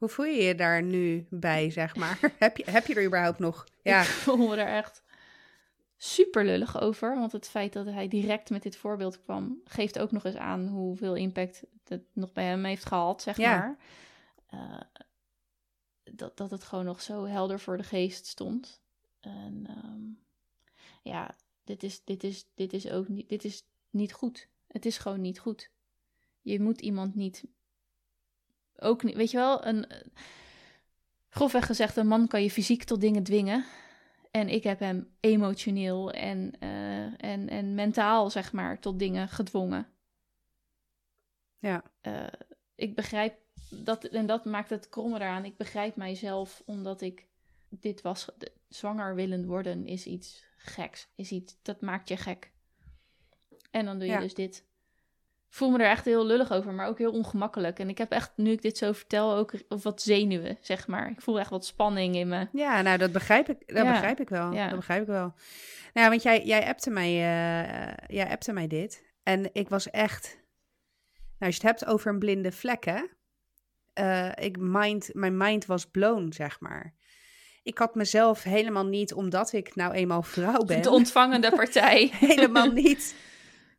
[0.01, 2.19] Hoe voel je je daar nu bij, zeg maar?
[2.39, 3.67] heb, je, heb je er überhaupt nog?
[3.83, 4.01] Ja.
[4.01, 5.03] Ik voel me er echt
[5.97, 7.19] super lullig over.
[7.19, 10.67] Want het feit dat hij direct met dit voorbeeld kwam, geeft ook nog eens aan
[10.67, 13.59] hoeveel impact het nog bij hem heeft gehad, zeg ja.
[13.59, 13.79] maar.
[14.55, 14.81] Uh,
[16.13, 18.81] dat, dat het gewoon nog zo helder voor de geest stond.
[19.21, 20.19] En um,
[21.03, 24.49] ja, dit is, dit, is, dit is ook niet, dit is niet goed.
[24.67, 25.71] Het is gewoon niet goed.
[26.41, 27.45] Je moet iemand niet.
[28.81, 29.87] Ook niet, weet je wel, een.
[31.29, 33.65] Grofweg gezegd, een man kan je fysiek tot dingen dwingen.
[34.31, 39.87] En ik heb hem emotioneel en, eh, en, en mentaal, zeg maar, tot dingen gedwongen.
[41.59, 41.83] Ja.
[42.03, 42.27] Uh,
[42.75, 43.39] ik begrijp
[43.71, 45.45] dat, en dat maakt het kromme daaraan.
[45.45, 47.27] Ik begrijp mijzelf omdat ik
[47.69, 48.29] dit was.
[48.69, 51.09] Zwanger willen worden is iets geks.
[51.15, 52.51] Is iets, dat maakt je gek.
[53.71, 54.65] En dan doe je dus dit.
[55.53, 57.79] Voel me er echt heel lullig over, maar ook heel ongemakkelijk.
[57.79, 61.11] En ik heb echt, nu ik dit zo vertel, ook wat zenuwen, zeg maar.
[61.11, 62.49] Ik voel echt wat spanning in me.
[62.53, 64.53] Ja, nou, dat begrijp ik, dat begrijp ik wel.
[64.53, 64.67] Ja.
[64.67, 65.35] Dat begrijp ik wel.
[65.93, 69.13] Nou, want jij, jij, appte mij, uh, jij appte mij dit.
[69.23, 70.39] En ik was echt...
[71.13, 73.03] Nou, als je het hebt over een blinde vlek, hè?
[74.01, 76.95] Uh, ik mind, mijn mind was blown, zeg maar.
[77.63, 80.83] Ik had mezelf helemaal niet, omdat ik nou eenmaal vrouw ben.
[80.83, 82.11] De ontvangende partij.
[82.21, 83.15] helemaal niet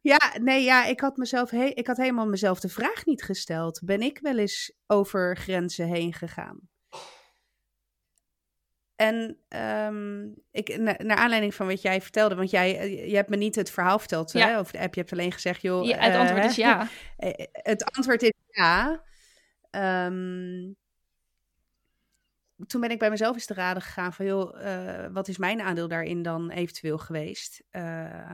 [0.01, 3.81] ja, nee, ja, ik had mezelf, he ik had helemaal mezelf de vraag niet gesteld.
[3.83, 6.69] Ben ik wel eens over grenzen heen gegaan?
[8.95, 9.37] En
[9.87, 13.55] um, ik, naar aanleiding van wat jij vertelde, want jij eh, je hebt me niet
[13.55, 14.47] het verhaal verteld ja.
[14.47, 14.93] hè, over de app.
[14.93, 15.85] Je hebt alleen gezegd, joh.
[15.85, 16.87] Ja, het antwoord is ja.
[17.17, 19.03] Eh, het antwoord is ja.
[20.05, 20.75] Um,
[22.67, 25.61] toen ben ik bij mezelf eens te raden gegaan van, joh, uh, wat is mijn
[25.61, 27.63] aandeel daarin dan eventueel geweest?
[27.71, 28.31] Uh,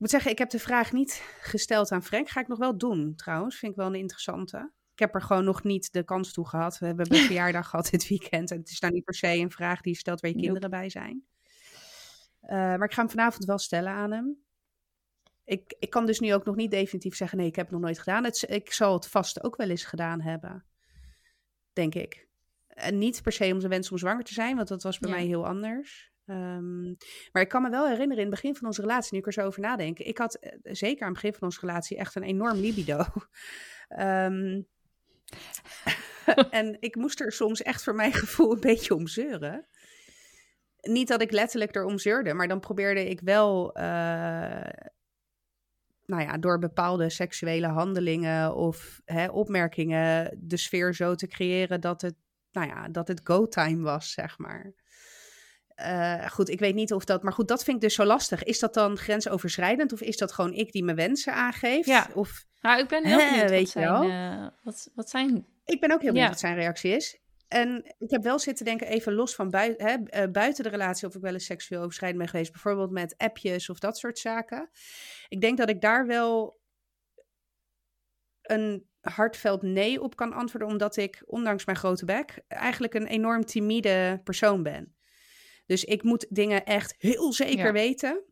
[0.00, 2.28] moet zeggen, ik heb de vraag niet gesteld aan Frank.
[2.28, 3.58] Ga ik nog wel doen, trouwens.
[3.58, 4.72] Vind ik wel een interessante.
[4.92, 6.78] Ik heb er gewoon nog niet de kans toe gehad.
[6.78, 8.50] We hebben een verjaardag gehad dit weekend.
[8.50, 10.70] En het is nou niet per se een vraag die je stelt waar je kinderen
[10.70, 11.24] bij zijn.
[12.42, 14.44] Uh, maar ik ga hem vanavond wel stellen aan hem.
[15.44, 17.84] Ik, ik kan dus nu ook nog niet definitief zeggen: nee, ik heb het nog
[17.84, 18.24] nooit gedaan.
[18.24, 20.64] Het, ik zal het vast ook wel eens gedaan hebben.
[21.72, 22.28] Denk ik.
[22.66, 25.10] En niet per se om zijn wens om zwanger te zijn, want dat was bij
[25.10, 26.09] mij heel anders.
[26.26, 26.96] Um,
[27.32, 29.32] maar ik kan me wel herinneren in het begin van onze relatie, nu ik er
[29.32, 29.98] zo over nadenk.
[29.98, 33.04] Ik had uh, zeker aan het begin van onze relatie echt een enorm libido.
[33.98, 34.66] um,
[36.50, 39.66] en ik moest er soms echt voor mijn gevoel een beetje om zeuren.
[40.80, 43.82] Niet dat ik letterlijk erom zeurde, maar dan probeerde ik wel, uh,
[46.06, 52.00] nou ja, door bepaalde seksuele handelingen of hè, opmerkingen de sfeer zo te creëren dat
[52.00, 52.14] het,
[52.50, 54.72] nou ja, dat het go-time was, zeg maar.
[55.80, 57.22] Uh, goed, ik weet niet of dat.
[57.22, 58.42] Maar goed, dat vind ik dus zo lastig.
[58.42, 61.86] Is dat dan grensoverschrijdend of is dat gewoon ik die mijn wensen aangeeft?
[61.86, 62.08] Ja.
[62.14, 65.46] Of, nou, ik ben heel benieuwd weet wat, zijn, uh, wat, wat zijn.
[65.64, 66.28] Ik ben ook heel benieuwd ja.
[66.28, 67.18] wat zijn reactie is.
[67.48, 71.08] En ik heb wel zitten denken, even los van bui hè, uh, buiten de relatie,
[71.08, 72.52] of ik wel eens seksueel overschrijdend ben geweest.
[72.52, 74.70] Bijvoorbeeld met appjes of dat soort zaken.
[75.28, 76.60] Ik denk dat ik daar wel
[78.42, 83.44] een hartveld nee op kan antwoorden, omdat ik, ondanks mijn grote bek, eigenlijk een enorm
[83.44, 84.94] timide persoon ben.
[85.70, 88.24] Dus ik moet dingen echt heel zeker weten.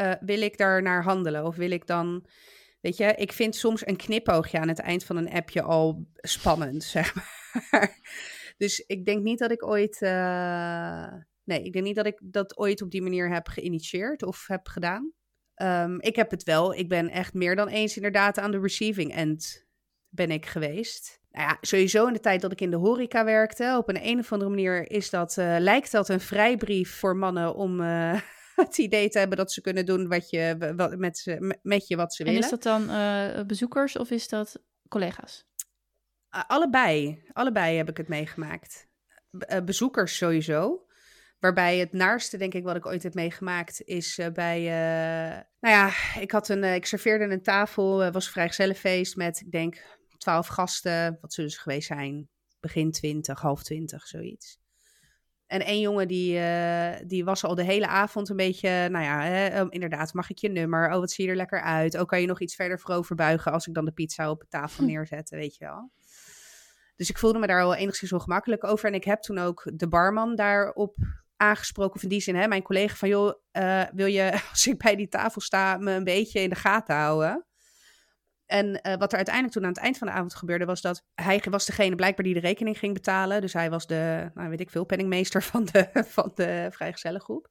[0.00, 1.44] Uh, wil ik daar naar handelen?
[1.44, 2.26] Of wil ik dan.
[2.80, 6.82] Weet je, ik vind soms een knipoogje aan het eind van een appje al spannend,
[6.96, 7.98] zeg maar.
[8.56, 10.00] Dus ik denk niet dat ik ooit.
[10.00, 11.12] Uh,
[11.44, 14.68] nee, ik denk niet dat ik dat ooit op die manier heb geïnitieerd of heb
[14.68, 15.12] gedaan.
[15.54, 16.74] Um, ik heb het wel.
[16.74, 19.66] Ik ben echt meer dan eens inderdaad aan de receiving end
[20.08, 23.74] ben ik geweest nou ja, sowieso in de tijd dat ik in de horeca werkte,
[23.78, 27.54] op een, een of andere manier is dat, uh, lijkt dat een vrijbrief voor mannen
[27.54, 28.20] om uh,
[28.54, 31.96] het idee te hebben dat ze kunnen doen wat je, wat, met, ze, met je
[31.96, 32.38] wat ze willen.
[32.38, 35.48] En is dat dan uh, bezoekers of is dat collega's?
[36.46, 37.22] allebei.
[37.32, 38.88] Allebei heb ik het meegemaakt.
[39.64, 40.84] bezoekers sowieso.
[41.38, 44.60] Waarbij het naarste, denk ik, wat ik ooit heb meegemaakt, is bij.
[45.60, 49.82] Nou ja, ik, had een, ik serveerde een tafel, was vrijgezellenfeest met, ik denk,
[50.20, 52.28] twaalf gasten, wat zullen ze geweest zijn?
[52.60, 54.58] Begin twintig, half twintig, zoiets.
[55.46, 59.22] En één jongen die, uh, die was al de hele avond een beetje, nou ja,
[59.22, 60.92] hè, um, inderdaad, mag ik je nummer?
[60.92, 61.98] Oh, wat zie je er lekker uit?
[61.98, 64.48] Oh, kan je nog iets verder voorover buigen als ik dan de pizza op de
[64.48, 64.90] tafel hm.
[64.90, 65.90] neerzet, weet je wel?
[66.96, 68.88] Dus ik voelde me daar wel enigszins ongemakkelijk over.
[68.88, 70.96] En ik heb toen ook de barman daarop
[71.36, 74.78] aangesproken, of in die zin, hè, mijn collega van, joh, uh, wil je, als ik
[74.78, 77.46] bij die tafel sta, me een beetje in de gaten houden?
[78.50, 81.04] En uh, wat er uiteindelijk toen aan het eind van de avond gebeurde, was dat
[81.14, 83.40] hij was degene blijkbaar die de rekening ging betalen.
[83.40, 87.48] Dus hij was de, nou weet ik veel, penningmeester van de, van de vrijgezellengroep.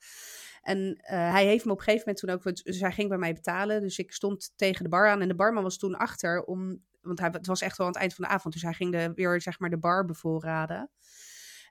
[0.62, 3.18] En uh, hij heeft me op een gegeven moment toen ook, dus hij ging bij
[3.18, 3.82] mij betalen.
[3.82, 7.20] Dus ik stond tegen de bar aan en de barman was toen achter om, want
[7.20, 8.54] hij, het was echt wel aan het eind van de avond.
[8.54, 10.91] Dus hij ging de, weer zeg maar de bar bevoorraden.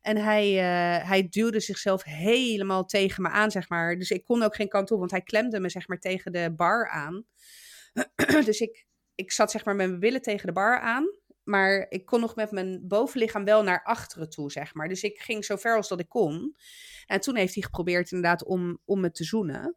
[0.00, 3.98] En hij, uh, hij duwde zichzelf helemaal tegen me aan, zeg maar.
[3.98, 6.52] Dus ik kon ook geen kant op, want hij klemde me zeg maar tegen de
[6.56, 7.24] bar aan.
[8.44, 8.87] dus ik
[9.18, 11.16] ik zat zeg maar met mijn billen tegen de bar aan.
[11.44, 14.88] Maar ik kon nog met mijn bovenlichaam wel naar achteren toe, zeg maar.
[14.88, 16.56] Dus ik ging zo ver als dat ik kon.
[17.06, 19.76] En toen heeft hij geprobeerd inderdaad om, om me te zoenen.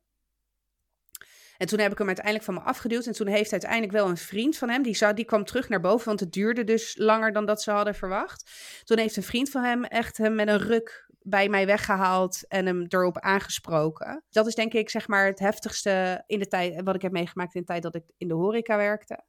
[1.58, 3.06] En toen heb ik hem uiteindelijk van me afgeduwd.
[3.06, 5.80] En toen heeft uiteindelijk wel een vriend van hem, die, zou, die kwam terug naar
[5.80, 8.52] boven, want het duurde dus langer dan dat ze hadden verwacht.
[8.84, 12.66] Toen heeft een vriend van hem echt hem met een ruk bij mij weggehaald en
[12.66, 14.24] hem erop aangesproken.
[14.30, 17.56] Dat is denk ik zeg maar het heftigste in de tijd wat ik heb meegemaakt
[17.56, 19.24] in de tijd dat ik in de horeca werkte.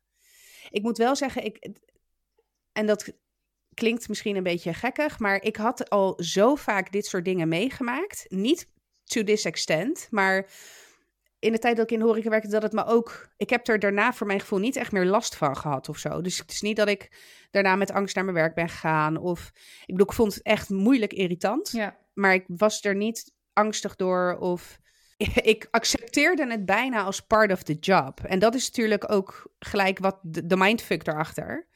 [0.71, 1.69] Ik moet wel zeggen, ik,
[2.73, 3.13] en dat
[3.75, 8.25] klinkt misschien een beetje gekkig, maar ik had al zo vaak dit soort dingen meegemaakt.
[8.29, 8.69] Niet
[9.05, 10.51] to this extent, maar
[11.39, 13.29] in de tijd dat ik in de horeca werkte, dat het me ook...
[13.37, 16.21] Ik heb er daarna voor mijn gevoel niet echt meer last van gehad of zo.
[16.21, 19.17] Dus het is niet dat ik daarna met angst naar mijn werk ben gegaan.
[19.17, 19.51] Of,
[19.81, 21.71] ik bedoel, ik vond het echt moeilijk irritant.
[21.71, 21.97] Ja.
[22.15, 24.81] Maar ik was er niet angstig door of...
[25.53, 28.21] Ik accepteerde het bijna als part of the job.
[28.25, 31.71] En dat is natuurlijk ook gelijk wat de, de mindfuck erachter.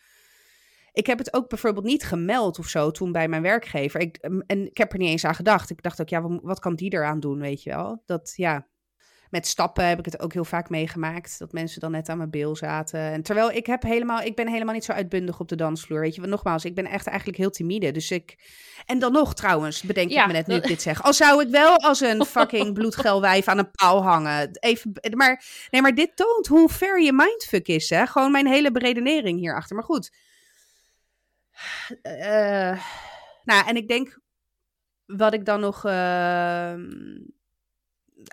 [0.93, 4.01] Ik heb het ook bijvoorbeeld niet gemeld of zo toen bij mijn werkgever.
[4.01, 4.17] Ik,
[4.47, 5.71] en ik heb er niet eens aan gedacht.
[5.71, 8.03] Ik dacht ook, ja, wat, wat kan die eraan doen, weet je wel?
[8.07, 8.67] Dat, ja,
[9.31, 11.39] met stappen heb ik het ook heel vaak meegemaakt.
[11.39, 13.01] Dat mensen dan net aan mijn bil zaten.
[13.01, 16.01] En terwijl ik heb helemaal, ik ben helemaal niet zo uitbundig op de dansvloer.
[16.01, 17.91] Weet je, want nogmaals, ik ben echt eigenlijk heel timide.
[17.93, 18.39] Dus ik.
[18.87, 21.03] En dan nog trouwens, bedenk Ja, ik me net nu dat- ik dit zeg.
[21.03, 24.49] Al zou ik wel als een fucking bloedgel wijf aan een paal hangen.
[24.61, 27.91] Even, maar, nee, maar dit toont hoe ver je mindfuck is.
[27.91, 28.07] Hè?
[28.07, 29.77] Gewoon mijn hele beredenering hierachter.
[29.77, 30.11] Maar goed.
[32.03, 32.81] Eh,
[33.45, 34.19] nou, en ik denk
[35.07, 35.85] wat ik dan nog.
[35.85, 36.85] ehm,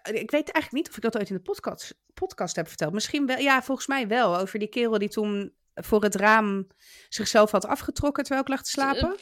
[0.01, 2.93] ik weet eigenlijk niet of ik dat ooit in de podcast, podcast heb verteld.
[2.93, 3.37] Misschien wel.
[3.37, 4.37] Ja, volgens mij wel.
[4.37, 6.67] Over die kerel die toen voor het raam
[7.09, 9.15] zichzelf had afgetrokken terwijl ik lag te slapen.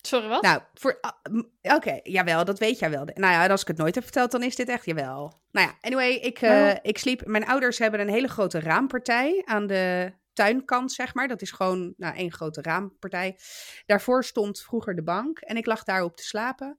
[0.00, 0.42] Sorry, wat?
[0.42, 0.98] Nou, voor.
[1.00, 3.04] ah, Oké, jawel, dat weet jij wel.
[3.04, 5.40] Nou ja, als ik het nooit heb verteld, dan is dit echt jawel.
[5.50, 7.26] Nou ja, anyway, ik, eh, ik sliep.
[7.26, 11.28] Mijn ouders hebben een hele grote raampartij aan de tuinkant, zeg maar.
[11.28, 13.38] Dat is gewoon nou, één grote raampartij.
[13.86, 16.78] Daarvoor stond vroeger de bank en ik lag daarop te slapen.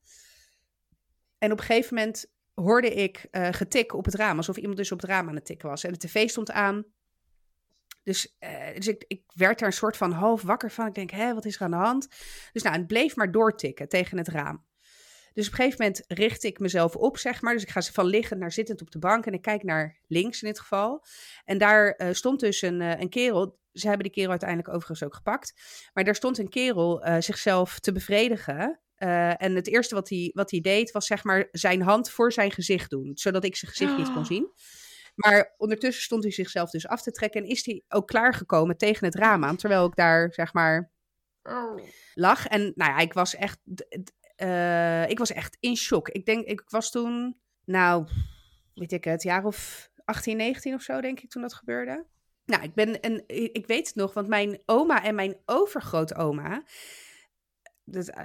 [1.40, 4.92] En op een gegeven moment hoorde ik eh, getik op het raam, alsof iemand dus
[4.92, 5.84] op het raam aan het tikken was.
[5.84, 6.86] En de tv stond aan.
[8.04, 10.88] Dus, eh, dus ik, ik werd er een soort van half wakker van.
[10.88, 12.08] Ik denk, hé, wat is er aan de hand?
[12.52, 14.68] Dus nou, het bleef maar doortikken tegen het raam.
[15.34, 17.54] Dus op een gegeven moment richt ik mezelf op, zeg maar.
[17.54, 19.26] Dus ik ga van liggend naar zittend op de bank.
[19.26, 21.06] En ik kijk naar links in dit geval.
[21.46, 23.60] En daar eh, stond dus een, een kerel.
[23.72, 25.54] Ze hebben die kerel uiteindelijk overigens ook gepakt.
[25.94, 28.80] Maar daar stond een kerel zichzelf te bevredigen.
[29.00, 32.32] Eh, en het eerste wat hij, wat hij deed, was zeg maar zijn hand voor
[32.32, 33.12] zijn gezicht doen.
[33.14, 34.52] Zodat ik zijn gezicht niet kon zien.
[35.16, 37.42] Maar ondertussen stond hij zichzelf dus af te trekken.
[37.42, 39.56] En is hij ook klaargekomen tegen het raam aan.
[39.56, 40.92] Terwijl ik daar, zeg maar,
[42.14, 42.48] lag.
[42.48, 43.60] En nou ja, ik was echt,
[44.36, 46.10] eh, ik was echt in shock.
[46.10, 48.08] Ik denk, ik was toen, nou,
[48.74, 52.06] weet ik het, jaar of 18, 19 of zo, denk ik, toen dat gebeurde.
[52.46, 56.64] Nou, ik ben, en ik weet het nog, want mijn oma en mijn overgrootoma,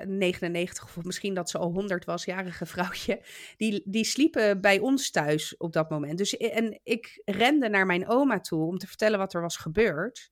[0.07, 3.23] 99 of misschien dat ze al 100 was, jarige vrouwtje,
[3.57, 6.19] die, die sliepen bij ons thuis op dat moment.
[6.19, 10.31] Dus en ik rende naar mijn oma toe om te vertellen wat er was gebeurd.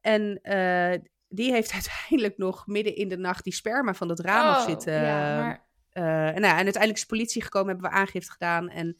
[0.00, 0.98] En eh,
[1.28, 4.68] die heeft uiteindelijk nog midden in de nacht die sperma van het raam af Oh,
[4.68, 5.02] zitten.
[5.02, 5.66] Ja, maar
[5.98, 8.68] Eh, en, nou, en uiteindelijk is de politie gekomen, hebben we aangifte gedaan.
[8.68, 8.96] En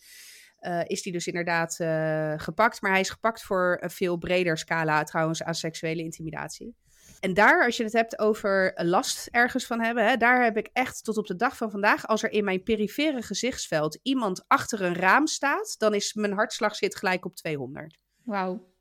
[0.58, 2.80] eh, is die dus inderdaad eh, gepakt.
[2.80, 6.76] Maar hij is gepakt voor een veel breder scala trouwens aan seksuele intimidatie.
[7.20, 10.70] En daar, als je het hebt over last ergens van hebben, hè, daar heb ik
[10.72, 14.82] echt tot op de dag van vandaag, als er in mijn perifere gezichtsveld iemand achter
[14.82, 17.98] een raam staat, dan is mijn hartslag zit gelijk op 200.
[18.24, 18.76] wauw.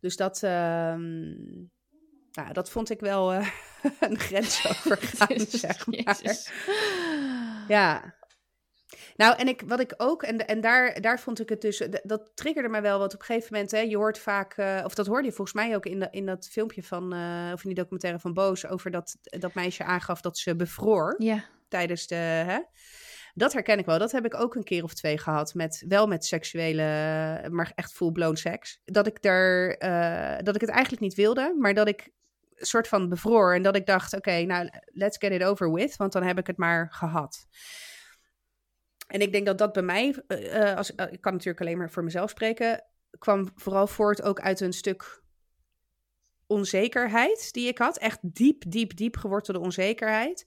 [0.00, 1.34] Dus dat, ehm,
[2.32, 3.48] nou, dat vond ik wel eh,
[4.00, 5.96] een grens overgaan, zeg maar.
[5.96, 6.52] Jezus.
[7.68, 8.17] Ja.
[9.18, 12.30] Nou, en ik, wat ik ook, en, en daar, daar vond ik het dus, dat
[12.34, 15.06] triggerde me wel, want op een gegeven moment, hè, je hoort vaak, eh, of dat
[15.06, 17.74] hoorde je volgens mij ook in, de, in dat filmpje van, eh, of in die
[17.74, 21.44] documentaire van Boos, over dat, dat meisje aangaf dat ze bevroor Ja.
[21.68, 22.58] tijdens de, hè.
[23.34, 23.98] Dat herken ik wel.
[23.98, 25.54] Dat heb ik ook een keer of twee gehad.
[25.54, 26.82] Met, wel met seksuele,
[27.50, 28.80] maar echt full-blown seks.
[28.84, 32.08] Dat ik, er, eh, dat ik het eigenlijk niet wilde, maar dat ik
[32.56, 33.54] soort van bevroor.
[33.54, 35.96] En dat ik dacht, oké, nou, let's get it over with.
[35.96, 37.46] Want dan heb ik het maar gehad.
[39.08, 41.78] En ik denk dat dat bij mij, eh, eh, als, eh, ik kan natuurlijk alleen
[41.78, 42.84] maar voor mezelf spreken,
[43.18, 45.22] kwam vooral voort ook uit een stuk
[46.46, 47.98] onzekerheid die ik had.
[47.98, 50.46] Echt diep, diep, diep gewortelde onzekerheid.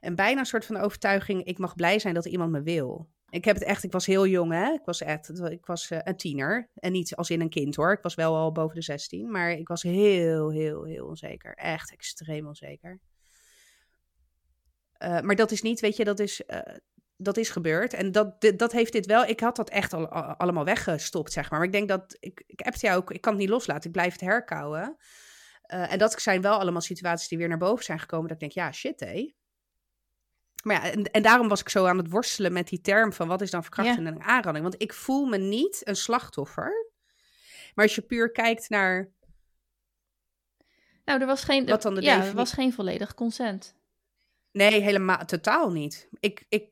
[0.00, 3.08] En bijna een soort van overtuiging, ik mag blij zijn dat iemand me wil.
[3.28, 4.72] Ik heb het echt, ik was heel jong hè.
[4.72, 6.70] Ik was echt, ik was een tiener.
[6.74, 7.92] En niet als in een kind hoor.
[7.92, 9.30] Ik was wel al boven de 16.
[9.30, 11.54] Maar ik was heel, heel, heel onzeker.
[11.54, 13.00] Echt extreem onzeker.
[14.98, 16.42] Maar dat is niet, weet je, dat is,
[17.16, 17.92] dat is gebeurd.
[17.94, 21.50] En dat, dat heeft dit wel, ik had dat echt al, al- allemaal weggestopt, zeg
[21.50, 21.58] maar.
[21.58, 23.84] Maar ik denk dat, ik, ik heb het jou ook, ik kan het niet loslaten.
[23.86, 24.96] Ik blijf het herkauwen.
[25.62, 28.28] Eh, en dat zijn wel allemaal situaties die weer naar boven zijn gekomen.
[28.28, 29.34] Dat ik denk, ja, shit hé.
[30.62, 33.28] Maar ja, en, en daarom was ik zo aan het worstelen met die term van
[33.28, 34.64] wat is dan verkrachting en aanranding.
[34.64, 36.90] Want ik voel me niet een slachtoffer.
[37.74, 39.12] Maar als je puur kijkt naar
[41.04, 43.74] Nou, er was geen, Wat dan de ja, er was geen volledig consent.
[44.52, 46.08] Nee, helemaal, totaal niet.
[46.20, 46.70] Ik, ik,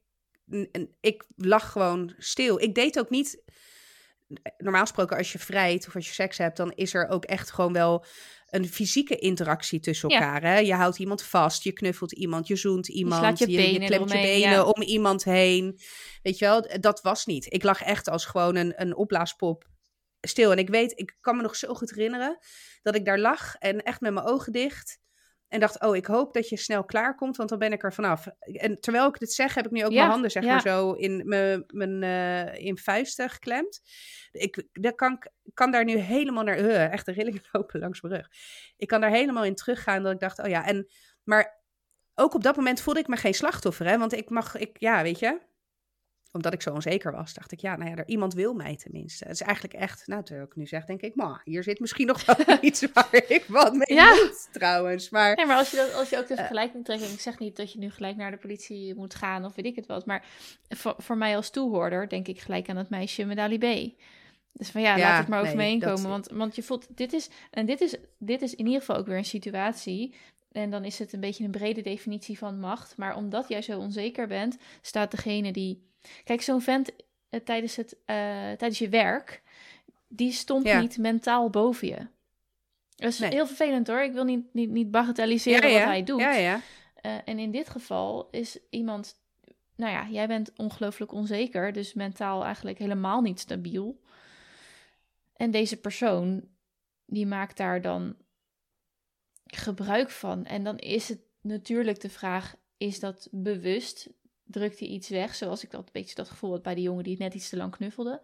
[1.01, 2.61] ik lag gewoon stil.
[2.61, 3.43] Ik deed ook niet
[4.57, 7.51] normaal gesproken als je vrijt of als je seks hebt, dan is er ook echt
[7.51, 8.05] gewoon wel
[8.51, 10.43] een fysieke interactie tussen elkaar.
[10.43, 10.59] Hè?
[10.59, 14.21] Je houdt iemand vast, je knuffelt iemand, je zoent iemand, je, je, je klemt je
[14.21, 15.79] benen om iemand heen.
[16.23, 17.53] Weet je wel, dat was niet.
[17.53, 19.69] Ik lag echt als gewoon een, een opblaaspop
[20.21, 20.53] stil.
[20.53, 22.39] En ik weet, ik kan me nog zo goed herinneren
[22.83, 25.03] dat ik daar lag en echt met mijn ogen dicht.
[25.55, 27.93] En dacht, oh, ik hoop dat je snel klaar komt, want dan ben ik er
[27.93, 28.27] vanaf.
[28.41, 31.23] En terwijl ik dit zeg, heb ik nu ook mijn handen zeg maar zo in
[31.29, 33.81] mijn, mijn uh, in vuisten geklemd.
[34.33, 35.23] Ik dat kan,
[35.55, 38.29] kan daar nu helemaal naar, uh, echt de rillingen lopen langs mijn rug.
[38.77, 40.87] Ik kan daar helemaal in teruggaan dat ik dacht, oh ja, en
[41.25, 41.63] maar
[42.15, 45.03] ook op dat moment voelde ik me geen slachtoffer, hè, want ik mag, ik, ja,
[45.03, 45.41] weet je,
[46.35, 49.25] omdat ik zo onzeker was, dacht ik, ja, nou ja, er, iemand wil mij tenminste.
[49.25, 52.07] Het is eigenlijk echt, nou, terwijl ik nu zeg, denk ik, ma, hier zit misschien
[52.07, 54.09] nog wel iets waar ik wat mee ja.
[54.11, 55.11] moet, trouwens.
[55.11, 56.39] Maar, nee, maar als je, dat, als je ook de eh.
[56.39, 59.55] vergelijking trekt, ik zeg niet dat je nu gelijk naar de politie moet gaan of
[59.55, 60.27] weet ik het wat, maar
[60.69, 63.95] voor, voor mij als toehoorder denk ik gelijk aan het meisje met Ali B.
[64.53, 66.09] Dus van ja, laat het maar over me heen komen.
[66.09, 69.07] Want, want je voelt, dit is, en dit is, dit is in ieder geval ook
[69.07, 70.15] weer een situatie
[70.55, 72.97] en dan is het een beetje een brede definitie van macht.
[72.97, 75.83] Maar omdat jij zo onzeker bent, staat degene die
[76.25, 76.91] Kijk, zo'n vent
[77.31, 78.07] uh, tijdens, het, uh,
[78.53, 79.43] tijdens je werk,
[80.09, 82.07] die stond niet mentaal boven je.
[82.97, 84.03] Dat is heel vervelend hoor.
[84.03, 86.21] Ik wil niet, niet, niet bagatelliseren wat hij doet.
[86.21, 86.61] Ja, ja.
[87.03, 89.17] Uh, en in dit geval is iemand,
[89.77, 94.01] nou ja, jij bent ongelooflijk onzeker, dus mentaal eigenlijk helemaal niet stabiel.
[95.37, 96.49] En deze persoon,
[97.07, 98.17] die maakt daar dan
[99.45, 100.45] gebruik van.
[100.45, 104.09] En dan is het natuurlijk de vraag: is dat bewust?
[104.45, 105.35] Drukt hij iets weg.
[105.35, 107.49] Zoals ik dat een beetje dat gevoel had bij die jongen die het net iets
[107.49, 108.21] te lang knuffelde.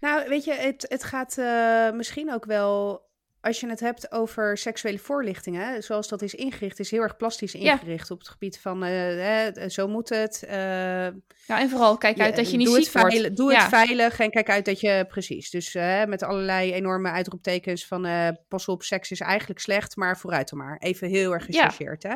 [0.00, 3.06] Nou, weet je, het, het gaat uh, misschien ook wel.
[3.40, 7.54] Als je het hebt over seksuele voorlichtingen, zoals dat is ingericht, is heel erg plastisch
[7.54, 10.42] ingericht op het gebied van uh, zo moet het.
[10.44, 11.12] Uh, ja,
[11.46, 14.30] en vooral kijk uit dat je niet doe ziek het veilig, Doe het veilig en
[14.30, 15.50] kijk uit dat je precies.
[15.50, 15.72] Dus
[16.06, 20.76] met allerlei enorme uitroeptekens van pas op, seks is eigenlijk slecht, maar vooruit dan maar.
[20.78, 22.14] Even heel erg gechargeerd, hè?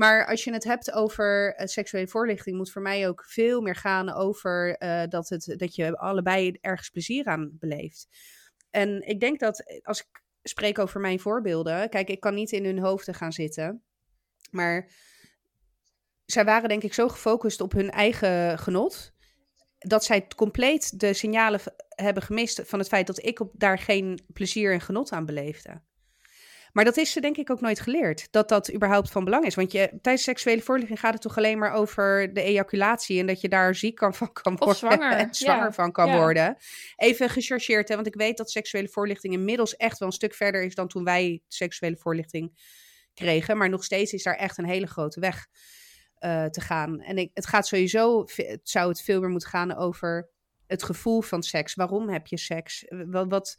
[0.00, 3.76] Maar als je het hebt over uh, seksuele voorlichting, moet voor mij ook veel meer
[3.76, 8.08] gaan over uh, dat, het, dat je allebei ergens plezier aan beleeft.
[8.70, 12.52] En ik denk dat eh, als ik spreek over mijn voorbeelden, kijk, ik kan niet
[12.52, 13.82] in hun hoofden gaan zitten,
[14.50, 14.90] maar
[16.24, 19.12] zij waren denk ik zo gefocust op hun eigen genot,
[19.78, 24.26] dat zij compleet de signalen hebben gemist van het feit dat ik op, daar geen
[24.32, 25.82] plezier en genot aan beleefde.
[26.72, 29.54] Maar dat is ze denk ik ook nooit geleerd, dat dat überhaupt van belang is.
[29.54, 33.40] Want je, tijdens seksuele voorlichting gaat het toch alleen maar over de ejaculatie en dat
[33.40, 35.12] je daar ziek kan van kan worden zwanger.
[35.12, 36.56] en zwanger van kan worden.
[36.96, 40.62] Even gechargeerd, hè, want ik weet dat seksuele voorlichting inmiddels echt wel een stuk verder
[40.62, 42.52] is dan toen wij seksuele voorlichting
[43.14, 43.56] kregen.
[43.56, 45.46] Maar nog steeds is daar echt een hele grote weg
[46.18, 47.00] uh, te gaan.
[47.00, 50.30] En ik, het gaat sowieso, het zou het veel meer moeten gaan over
[50.70, 51.74] het gevoel van seks.
[51.74, 52.84] Waarom heb je seks?
[52.88, 53.56] Wat, wat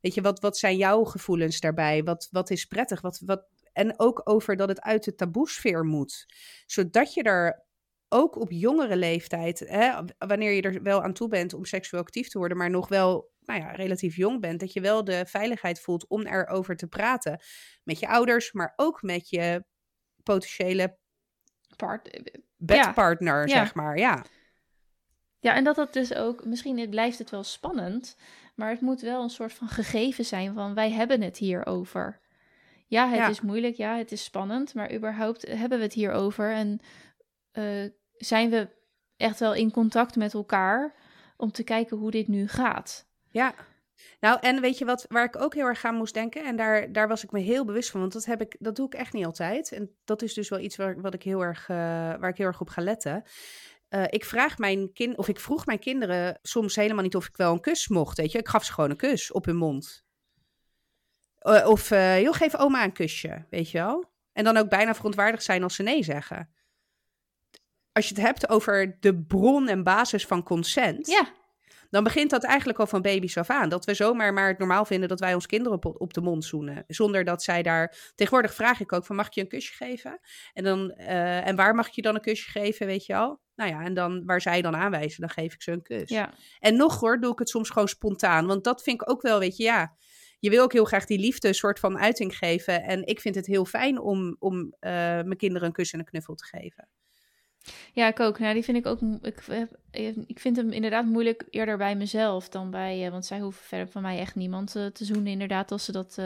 [0.00, 2.02] Weet je, wat, wat zijn jouw gevoelens daarbij?
[2.02, 3.00] Wat, wat is prettig?
[3.00, 6.26] Wat, wat, en ook over dat het uit de taboesfeer moet.
[6.66, 7.64] Zodat je er
[8.08, 12.28] ook op jongere leeftijd, hè, wanneer je er wel aan toe bent om seksueel actief
[12.28, 15.80] te worden, maar nog wel nou ja, relatief jong bent, dat je wel de veiligheid
[15.80, 17.40] voelt om erover te praten.
[17.84, 19.64] Met je ouders, maar ook met je
[20.22, 20.98] potentiële
[21.76, 22.20] Part,
[22.56, 23.54] bedpartner, ja.
[23.54, 23.98] zeg maar.
[23.98, 24.24] Ja.
[25.40, 28.16] Ja, en dat dat dus ook, misschien blijft het wel spannend,
[28.54, 32.20] maar het moet wel een soort van gegeven zijn van wij hebben het hier over.
[32.86, 36.52] Ja, het is moeilijk, ja, het is spannend, maar überhaupt hebben we het hier over
[36.52, 36.80] en
[37.52, 38.68] uh, zijn we
[39.16, 40.94] echt wel in contact met elkaar
[41.36, 43.06] om te kijken hoe dit nu gaat.
[43.28, 43.54] Ja.
[44.20, 46.92] Nou, en weet je wat, waar ik ook heel erg aan moest denken, en daar,
[46.92, 49.12] daar was ik me heel bewust van, want dat, heb ik, dat doe ik echt
[49.12, 49.72] niet altijd.
[49.72, 51.76] En dat is dus wel iets waar, wat ik heel erg, uh,
[52.16, 53.22] waar ik heel erg op ga letten.
[53.90, 57.36] Uh, ik vraag mijn kind, of ik vroeg mijn kinderen soms helemaal niet of ik
[57.36, 58.16] wel een kus mocht.
[58.16, 60.04] Weet je, ik gaf ze gewoon een kus op hun mond.
[61.42, 64.10] Uh, of uh, joh, geef oma een kusje, weet je wel.
[64.32, 66.50] En dan ook bijna verontwaardigd zijn als ze nee zeggen.
[67.92, 71.06] Als je het hebt over de bron en basis van consent.
[71.06, 71.38] Ja.
[71.90, 73.68] Dan begint dat eigenlijk al van baby's af aan.
[73.68, 76.44] Dat we zomaar maar het normaal vinden dat wij ons kinderen op, op de mond
[76.44, 76.84] zoenen.
[76.86, 78.12] Zonder dat zij daar.
[78.14, 80.20] Tegenwoordig vraag ik ook van mag ik je een kusje geven?
[80.52, 83.40] En, dan, en waar mag ik je dan een kusje geven, weet je al?
[83.60, 86.08] Nou ja, en dan waar zij dan aanwijzen, dan geef ik ze een kus.
[86.08, 86.32] Ja.
[86.60, 88.46] En nog hoor, doe ik het soms gewoon spontaan.
[88.46, 89.96] Want dat vind ik ook wel, weet je, ja.
[90.38, 92.82] Je wil ook heel graag die liefde een soort van uiting geven.
[92.82, 96.04] En ik vind het heel fijn om, om uh, mijn kinderen een kus en een
[96.04, 96.88] knuffel te geven.
[97.92, 98.38] Ja, ik ook.
[98.38, 99.00] Nou, die vind ik ook.
[99.22, 99.44] Ik,
[100.26, 103.04] ik vind hem inderdaad moeilijk eerder bij mezelf dan bij.
[103.04, 105.92] Uh, want zij hoeven verder van mij echt niemand uh, te zoenen, inderdaad, als ze
[105.92, 106.20] dat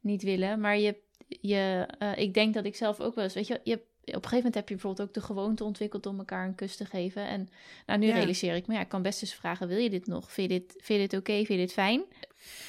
[0.00, 0.60] niet willen.
[0.60, 0.96] Maar je,
[1.26, 3.34] je, ik denk dat ik zelf ook wel eens.
[3.34, 6.46] Weet je, je een gegeven moment heb je bijvoorbeeld ook de gewoonte ontwikkeld om elkaar
[6.46, 7.26] een kus te geven.
[7.26, 7.48] En
[7.86, 10.32] nou, nu realiseer ik me, ja, ik kan best eens vragen, wil je dit nog?
[10.32, 11.32] Vind je dit, vind je dit oké?
[11.32, 12.02] Vind je dit fijn?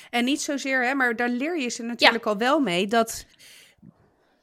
[0.09, 3.25] En niet zozeer, hè, maar daar leer je ze natuurlijk al wel mee dat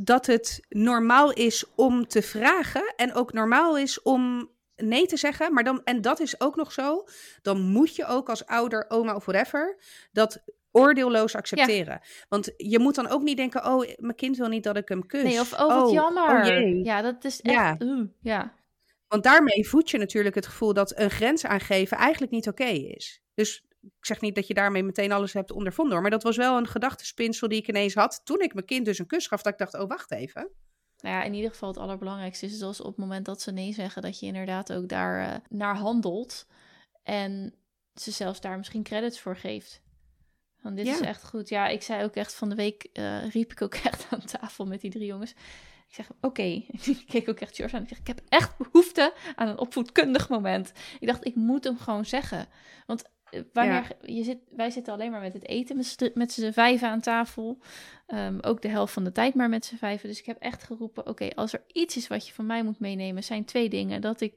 [0.00, 5.52] dat het normaal is om te vragen en ook normaal is om nee te zeggen.
[5.52, 7.04] Maar dan, en dat is ook nog zo,
[7.42, 9.76] dan moet je ook als ouder, oma of whatever,
[10.12, 10.40] dat
[10.78, 12.00] oordeelloos accepteren.
[12.28, 15.06] Want je moet dan ook niet denken, oh, mijn kind wil niet dat ik hem
[15.06, 15.22] kus.
[15.22, 16.40] Nee, of oh, wat oh, jammer.
[16.40, 18.08] Oh ja, dat is echt, ja.
[18.20, 18.54] ja.
[19.08, 23.22] Want daarmee voed je natuurlijk het gevoel dat een grens aangeven eigenlijk niet oké is.
[23.34, 26.02] Dus ik zeg niet dat je daarmee meteen alles hebt ondervonden hoor.
[26.02, 28.98] Maar dat was wel een gedachtespinsel die ik ineens had toen ik mijn kind dus
[28.98, 29.42] een kus gaf.
[29.42, 30.50] Dat ik dacht, oh wacht even.
[30.98, 33.72] Nou ja, in ieder geval het allerbelangrijkste is dus op het moment dat ze nee
[33.72, 36.46] zeggen, dat je inderdaad ook daar uh, naar handelt.
[37.02, 37.54] En
[37.94, 39.82] ze zelfs daar misschien credits voor geeft.
[40.62, 41.48] Want dit is echt goed.
[41.48, 44.66] Ja, ik zei ook echt van de week, uh, riep ik ook echt aan tafel
[44.66, 45.30] met die drie jongens.
[45.88, 46.26] Ik zeg, oké.
[46.26, 46.66] Okay.
[47.00, 47.82] Ik keek ook echt George aan.
[47.82, 50.72] Ik zeg, ik heb echt behoefte aan een opvoedkundig moment.
[51.00, 52.46] Ik dacht, ik moet hem gewoon zeggen.
[52.86, 53.04] Want
[53.52, 55.76] wanneer je zit, wij zitten alleen maar met het eten
[56.14, 57.58] met, z'n vijven aan tafel.
[58.06, 60.08] Ehm, ook de helft van de tijd maar met z'n vijven.
[60.08, 62.80] Dus ik heb echt geroepen: oké, als er iets is wat je van mij moet
[62.80, 64.00] meenemen, zijn twee dingen.
[64.00, 64.34] Dat ik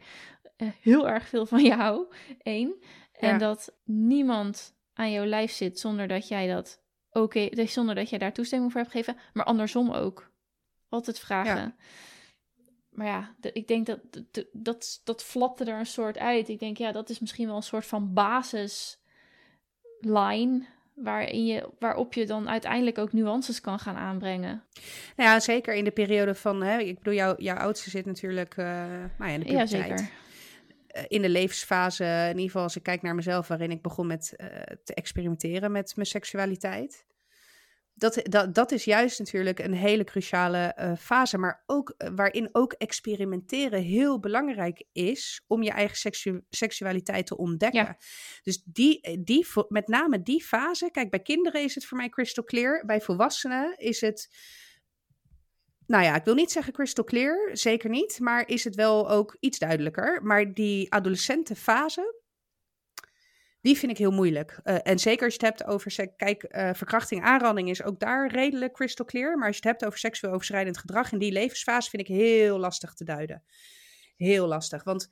[0.58, 2.06] uh, heel erg veel van je hou.
[2.44, 2.84] Eén.
[3.12, 6.82] En dat niemand aan jouw lijf zit zonder dat jij dat
[7.12, 9.18] oké, okay, zonder dat jij daar toestemming voor hebt gegeven.
[9.34, 10.32] Maar andersom ook.
[10.90, 11.56] Altijd vragen.
[11.56, 11.76] Ja
[12.92, 14.00] maar ja, ik denk dat,
[14.32, 16.50] dat, dat, dat flapte er een soort uit.
[16.50, 18.98] Ik denk, ja, dat is misschien wel een soort van basislijn.
[20.94, 24.64] Waarin je, waarop je dan uiteindelijk ook nuances kan gaan aanbrengen.
[25.16, 26.64] Nou ja, zeker in de periode van.
[26.64, 28.58] Hè, ik bedoel, jouw, jouw oudste zit natuurlijk.
[28.58, 29.70] Uh, nou ja, in de puberteit.
[29.70, 30.10] Ja, zeker.
[30.92, 34.08] Eh, in de levensfase, in ieder geval als ik kijk naar mezelf, waarin ik begon
[34.08, 34.48] met uh,
[34.84, 37.06] te experimenteren met mijn seksualiteit
[38.02, 42.50] dat, dat, dat is juist natuurlijk een hele cruciale uh, fase, maar ook uh, waarin
[42.52, 47.84] ook experimenteren heel belangrijk is om je eigen seksu seksualiteit te ontdekken.
[47.84, 47.98] Ja.
[48.44, 52.10] Dus die, eh, die, met name die fase, kijk, bij kinderen is het voor mij
[52.10, 54.30] crystal clear, bij volwassenen is het,
[55.92, 59.38] nou ja, ik wil niet zeggen crystal clear, zeker niet, maar is het wel ook
[59.40, 60.24] iets duidelijker.
[60.24, 62.22] Maar die adolescente fase,
[63.62, 64.60] die vind ik heel moeilijk.
[64.64, 68.32] Uh, en zeker als je het hebt over, kijk, uh, verkrachting, aanranding is ook daar
[68.32, 69.38] redelijk crystal clear.
[69.38, 72.58] Maar als je het hebt over seksueel overschrijdend gedrag in die levensfase, vind ik heel
[72.58, 73.44] lastig te duiden.
[74.16, 74.84] Heel lastig.
[74.84, 75.12] Want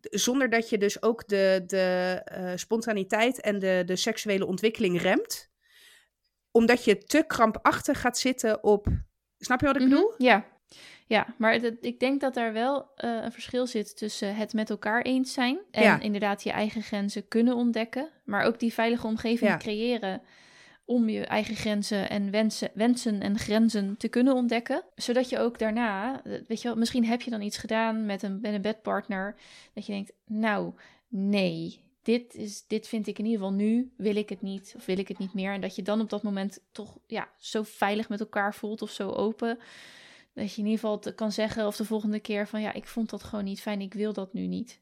[0.00, 5.50] zonder dat je dus ook de, de uh, spontaniteit en de, de seksuele ontwikkeling remt,
[6.50, 8.86] omdat je te krampachtig gaat zitten op.
[9.44, 9.96] Snap je wat ik mm -hmm.
[9.96, 10.14] bedoel?
[10.18, 10.44] Ja.
[11.06, 15.02] Ja, maar ik denk dat daar wel uh, een verschil zit tussen het met elkaar
[15.02, 20.22] eens zijn en inderdaad je eigen grenzen kunnen ontdekken, maar ook die veilige omgeving creëren
[20.84, 24.82] om je eigen grenzen en wensen, wensen en grenzen te kunnen ontdekken.
[24.94, 28.22] Zodat je ook daarna, eh, weet je wel, misschien heb je dan iets gedaan met
[28.22, 29.36] een, met een bedpartner,
[29.74, 30.72] dat je denkt, nou,
[31.08, 34.86] nee, dit, is, dit vind ik in ieder geval nu, wil ik het niet of
[34.86, 35.52] wil ik het niet meer.
[35.52, 38.90] En dat je dan op dat moment toch ja, zo veilig met elkaar voelt of
[38.90, 39.58] zo open.
[40.34, 43.10] Dat je in ieder geval kan zeggen of de volgende keer van ja, ik vond
[43.10, 44.80] dat gewoon niet fijn, ik wil dat nu niet.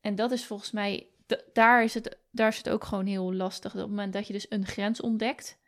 [0.00, 1.06] En dat is volgens mij,
[1.52, 3.74] daar is, het, daar is het ook gewoon heel lastig.
[3.74, 5.58] Op het moment dat je dus een grens ontdekt,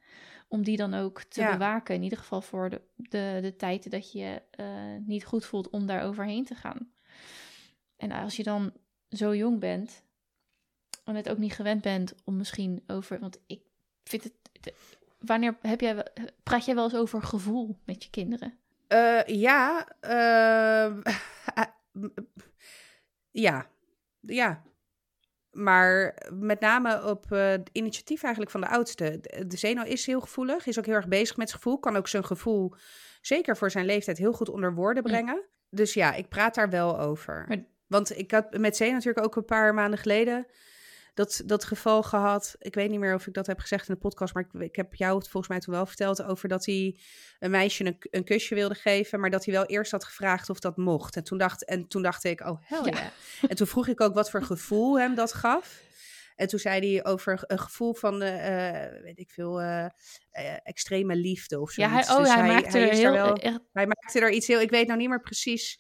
[0.48, 1.94] om die dan ook te bewaken.
[1.94, 4.66] In ieder geval voor de, de, de tijd dat je uh,
[5.06, 6.92] niet goed voelt om daar overheen te gaan.
[7.96, 8.72] En als je dan
[9.08, 10.04] zo jong bent
[11.04, 13.60] en het ook niet gewend bent om misschien over, want ik
[14.04, 14.32] vind het,
[15.18, 16.06] wanneer heb jij,
[16.42, 18.58] praat jij wel eens over gevoel met je kinderen?
[18.88, 19.88] Uh, ja,
[20.96, 21.02] uh,
[23.30, 23.70] ja,
[24.20, 24.62] ja.
[25.50, 29.20] Maar met name op uh, initiatief eigenlijk van de oudste.
[29.46, 31.78] De Zeno is heel gevoelig, is ook heel erg bezig met zijn gevoel.
[31.78, 32.74] Kan ook zijn gevoel,
[33.20, 35.42] zeker voor zijn leeftijd, heel goed onder woorden brengen.
[35.70, 37.64] Dus ja, ik praat daar wel over.
[37.86, 40.46] Want ik had met Zeno natuurlijk ook een paar maanden geleden
[41.14, 42.56] dat, dat geval gehad.
[42.58, 44.76] Ik weet niet meer of ik dat heb gezegd in de podcast, maar ik, ik
[44.76, 46.98] heb jou het volgens mij toen wel verteld over dat hij
[47.38, 50.58] een meisje een, een kusje wilde geven, maar dat hij wel eerst had gevraagd of
[50.58, 51.16] dat mocht.
[51.16, 53.12] En toen dacht, en toen dacht ik, oh hell ja.
[53.48, 55.82] En toen vroeg ik ook wat voor gevoel hem dat gaf.
[56.36, 58.30] En toen zei hij over een gevoel van, uh,
[59.02, 59.86] weet ik veel, uh,
[60.62, 61.82] extreme liefde of zo.
[61.82, 63.38] Ja, hij, oh, dus hij, hij, maakte hij er heel, wel,
[63.72, 65.78] hij maakte er iets heel, ik weet nou niet meer precies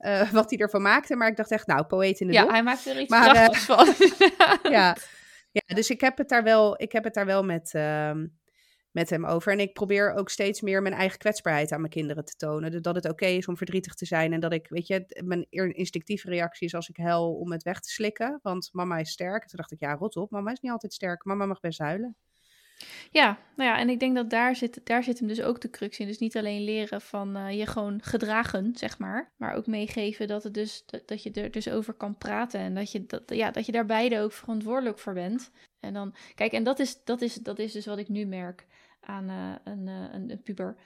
[0.00, 1.16] uh, wat hij ervan maakte.
[1.16, 3.50] Maar ik dacht echt, nou, poëet in de Ja, hij maakte er iets maar, uh,
[3.50, 3.94] van.
[4.72, 4.96] ja.
[5.50, 8.12] ja, dus ik heb het daar wel, ik heb het daar wel met, uh,
[8.90, 9.52] met hem over.
[9.52, 12.82] En ik probeer ook steeds meer mijn eigen kwetsbaarheid aan mijn kinderen te tonen.
[12.82, 14.32] Dat het oké is om verdrietig te zijn.
[14.32, 17.80] En dat ik, weet je, mijn instinctieve reactie is als ik huil om het weg
[17.80, 18.38] te slikken.
[18.42, 19.42] Want mama is sterk.
[19.42, 20.30] En toen dacht ik, ja, rot op.
[20.30, 21.24] Mama is niet altijd sterk.
[21.24, 22.16] Mama mag best huilen.
[23.10, 25.70] Ja, nou ja, en ik denk dat daar zit, daar zit hem dus ook de
[25.70, 26.06] crux in.
[26.06, 29.32] Dus niet alleen leren van uh, je gewoon gedragen, zeg maar.
[29.36, 32.60] Maar ook meegeven dat, het dus, dat, je er dus over kan praten.
[32.60, 35.50] En dat je, dat, ja, dat je daar beide ook verantwoordelijk voor bent.
[35.80, 38.66] En dan, kijk, en dat is, dat is, dat is dus wat ik nu merk
[39.00, 40.76] aan uh, een, uh, een, een puber.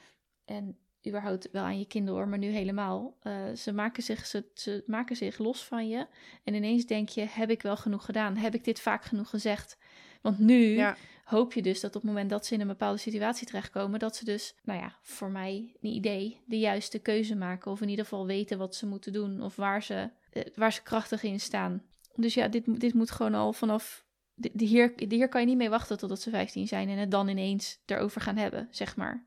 [0.44, 3.16] En überhaupt wel aan je kinderen hoor, maar nu helemaal.
[3.56, 6.06] Ze, maken zich, ze, ze maken zich los van je.
[6.44, 8.36] En ineens denk je, heb ik wel genoeg gedaan?
[8.36, 9.76] Heb ik dit vaak genoeg gezegd?
[10.24, 10.96] Want nu ja.
[11.24, 14.16] hoop je dus dat op het moment dat ze in een bepaalde situatie terechtkomen, dat
[14.16, 17.70] ze dus, nou ja, voor mij een idee, de juiste keuze maken.
[17.70, 20.10] Of in ieder geval weten wat ze moeten doen of waar ze,
[20.54, 21.82] waar ze krachtig in staan.
[22.14, 24.04] Dus ja, dit, dit moet gewoon al vanaf.
[24.34, 26.98] De, de hier, de hier kan je niet mee wachten totdat ze 15 zijn en
[26.98, 29.24] het dan ineens erover gaan hebben, zeg maar.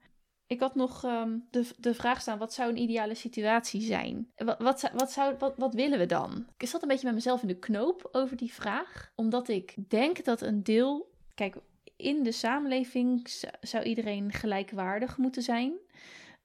[0.48, 4.32] Ik had nog um, de, de vraag staan: wat zou een ideale situatie zijn?
[4.36, 6.48] Wat, wat, wat, zou, wat, wat willen we dan?
[6.58, 10.24] Ik zat een beetje met mezelf in de knoop over die vraag, omdat ik denk
[10.24, 11.12] dat een deel.
[11.36, 11.56] Kijk,
[11.95, 13.28] in de samenleving
[13.62, 15.74] zou iedereen gelijkwaardig moeten zijn.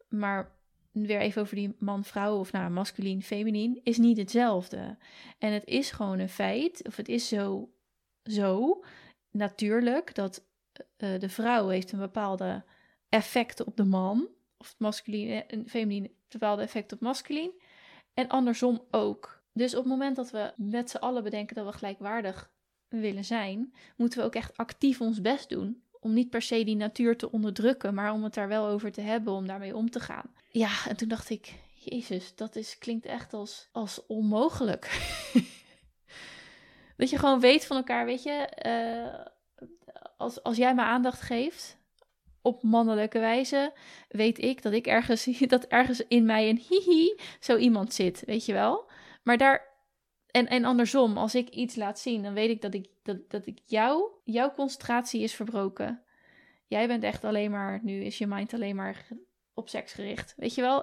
[0.09, 0.51] Maar
[0.93, 4.97] weer even over die man-vrouw of nou, masculien, feminien, is niet hetzelfde.
[5.39, 7.71] En het is gewoon een feit, of het is zo,
[8.25, 8.83] zo
[9.31, 12.65] natuurlijk dat uh, de vrouw heeft een bepaalde
[13.13, 14.29] effecten op de man.
[14.57, 17.51] Of masculine en feminine bepaalde effecten op masculin.
[18.15, 19.43] En andersom ook.
[19.53, 22.51] Dus op het moment dat we met z'n allen bedenken dat we gelijkwaardig
[22.89, 25.83] willen zijn, moeten we ook echt actief ons best doen.
[26.01, 29.01] Om niet per se die natuur te onderdrukken, maar om het daar wel over te
[29.01, 30.35] hebben, om daarmee om te gaan.
[30.49, 35.11] Ja, en toen dacht ik, Jezus, dat is, klinkt echt als, als onmogelijk.
[36.97, 39.67] dat je gewoon weet van elkaar, weet je, uh,
[40.17, 41.81] als, als jij me aandacht geeft,
[42.43, 43.73] op mannelijke wijze
[44.09, 48.47] weet ik dat ik ergens dat ergens in mij een hihi zo iemand zit, weet
[48.47, 48.91] je wel.
[49.23, 49.71] Maar daar
[50.33, 53.47] en, en andersom, als ik iets laat zien, dan weet ik dat ik dat, dat
[53.47, 56.03] ik jou, jouw concentratie is verbroken.
[56.67, 59.07] Jij bent echt alleen maar, nu is je mind alleen maar
[59.55, 60.35] op seks gericht.
[60.37, 60.83] Weet je wel?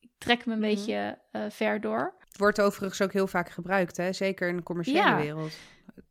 [0.00, 0.74] Ik trek me een mm-hmm.
[0.74, 2.14] beetje uh, ver door.
[2.28, 4.12] Het wordt overigens ook heel vaak gebruikt, hè?
[4.12, 5.16] zeker in de commerciële ja.
[5.16, 5.58] wereld.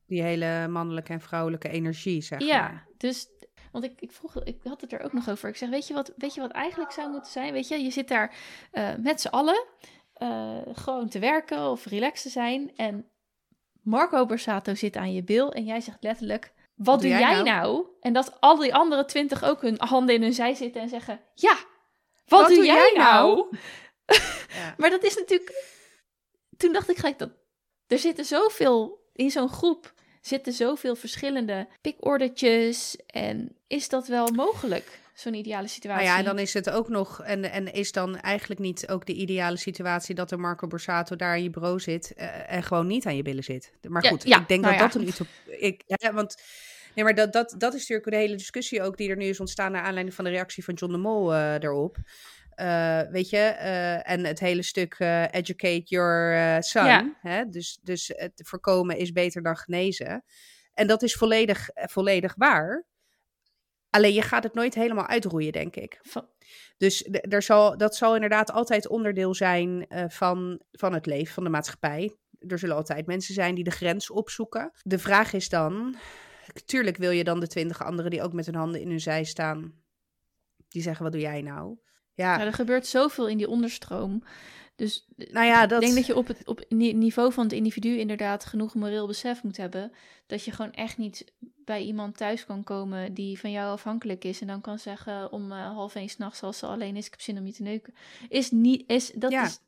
[0.05, 2.71] Die hele mannelijke en vrouwelijke energie, zeg ja, maar.
[2.71, 3.27] Ja, dus
[3.71, 5.49] want ik, ik, vroeg, ik had het er ook nog over.
[5.49, 7.53] Ik zeg, weet je wat, weet je wat eigenlijk zou moeten zijn?
[7.53, 8.35] Weet je, je zit daar
[8.73, 9.65] uh, met z'n allen
[10.17, 12.75] uh, gewoon te werken of relaxed te zijn.
[12.75, 13.09] En
[13.81, 16.53] Marco Borsato zit aan je bil en jij zegt letterlijk...
[16.75, 17.43] Wat, doe, jij, jij nou?
[17.43, 17.85] nou?
[18.01, 21.19] En dat al die andere twintig ook hun handen in hun zij zitten en zeggen...
[21.33, 21.57] Ja,
[22.25, 23.35] wat, wat doe, doe, jij, jij nou?
[23.35, 23.57] nou?
[24.59, 24.75] ja.
[24.77, 25.77] maar dat is natuurlijk...
[26.57, 27.29] Toen dacht ik gelijk dat...
[27.87, 32.97] Er zitten zoveel in zo'n groep zitten zoveel verschillende pikordertjes.
[33.05, 34.99] En is dat wel mogelijk?
[35.13, 36.05] Zo'n ideale situatie.
[36.05, 37.21] Nou ja, dan is het ook nog.
[37.21, 41.37] En, en is dan eigenlijk niet ook de ideale situatie dat de Marco Borsato daar
[41.37, 43.71] in je bureau zit uh, en gewoon niet aan je billen zit.
[43.87, 44.87] Maar goed, ja, ik denk nou dat ja.
[44.87, 45.59] dat een utopie.
[45.59, 46.35] Ik, ja, want.
[46.95, 49.39] Nee, maar dat, dat, dat is natuurlijk de hele discussie ook die er nu is
[49.39, 51.97] ontstaan naar aanleiding van de reactie van John de Mol uh, daarop.
[52.59, 56.85] Uh, weet je, uh, en het hele stuk uh, educate your son.
[56.85, 57.17] Ja.
[57.21, 57.45] Hè?
[57.49, 60.23] Dus, dus het voorkomen is beter dan genezen.
[60.73, 62.85] En dat is volledig, volledig waar.
[63.89, 66.01] Alleen je gaat het nooit helemaal uitroeien, denk ik.
[66.77, 71.49] Dus er zal, dat zal inderdaad altijd onderdeel zijn van, van het leven, van de
[71.49, 72.17] maatschappij.
[72.39, 74.71] Er zullen altijd mensen zijn die de grens opzoeken.
[74.81, 75.95] De vraag is dan,
[76.65, 79.23] tuurlijk wil je dan de twintig anderen die ook met hun handen in hun zij
[79.23, 79.73] staan,
[80.67, 81.77] die zeggen, wat doe jij nou?
[82.19, 82.35] Ja.
[82.35, 84.23] Nou, er gebeurt zoveel in die onderstroom.
[84.75, 85.81] Dus nou ja, dat...
[85.81, 89.43] ik denk dat je op het op niveau van het individu inderdaad genoeg moreel besef
[89.43, 89.91] moet hebben.
[90.27, 91.25] Dat je gewoon echt niet
[91.65, 94.41] bij iemand thuis kan komen die van jou afhankelijk is.
[94.41, 97.21] En dan kan zeggen om uh, half één s'nachts als ze alleen is, ik heb
[97.21, 97.93] zin om je te neuken.
[98.29, 99.45] Is niet, is, dat ja.
[99.45, 99.59] is...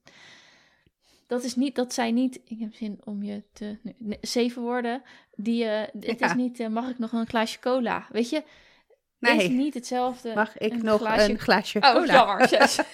[1.27, 5.01] Dat is niet, dat zij niet, ik heb zin om je te, nee, zeven woorden,
[5.35, 6.29] die, uh, het ja.
[6.29, 8.05] is niet, uh, mag ik nog een glaasje cola?
[8.09, 8.43] Weet je,
[9.21, 9.37] Nee.
[9.37, 10.33] Is niet hetzelfde.
[10.33, 11.29] Mag ik een nog glaasje...
[11.29, 12.01] een glaasje oh, cola?
[12.01, 12.49] Oh, jammer,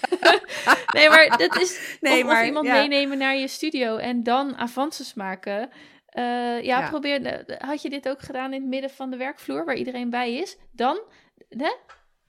[0.96, 1.80] nee, maar dat is...
[2.00, 2.72] Nee, of, maar, of iemand ja.
[2.72, 5.60] meenemen naar je studio en dan avances maken.
[5.60, 6.24] Uh,
[6.62, 7.44] ja, ja, probeer...
[7.58, 10.56] Had je dit ook gedaan in het midden van de werkvloer, waar iedereen bij is?
[10.70, 11.00] Dan,
[11.48, 11.74] hè?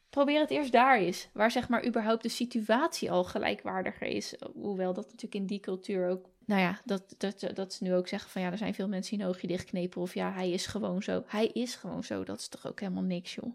[0.10, 1.30] Probeer het eerst daar is.
[1.34, 4.36] Waar zeg maar überhaupt de situatie al gelijkwaardiger is.
[4.54, 8.08] Hoewel dat natuurlijk in die cultuur ook nou ja, dat, dat, dat ze nu ook
[8.08, 10.02] zeggen van ja, er zijn veel mensen die een oogje dichtknepen.
[10.02, 11.24] Of ja, hij is gewoon zo.
[11.28, 12.24] Hij is gewoon zo.
[12.24, 13.54] Dat is toch ook helemaal niks, joh.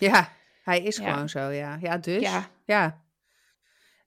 [0.00, 0.32] Ja,
[0.62, 1.12] hij is ja.
[1.12, 1.78] gewoon zo, ja.
[1.80, 2.22] Ja, dus.
[2.22, 2.50] Ja.
[2.64, 3.02] ja.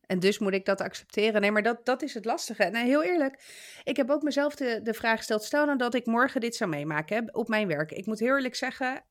[0.05, 1.41] En dus moet ik dat accepteren.
[1.41, 2.63] Nee, maar dat, dat is het lastige.
[2.63, 3.43] Nee, heel eerlijk,
[3.83, 6.69] ik heb ook mezelf de, de vraag gesteld: stel nou dat ik morgen dit zou
[6.69, 7.91] meemaken hè, op mijn werk.
[7.91, 9.03] Ik moet heel eerlijk zeggen,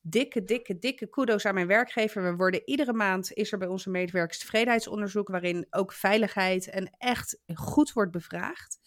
[0.00, 2.22] dikke, dikke, dikke kudo's aan mijn werkgever.
[2.22, 7.40] We worden iedere maand, is er bij onze medewerkers tevredenheidsonderzoek, waarin ook veiligheid en echt
[7.54, 8.78] goed wordt bevraagd.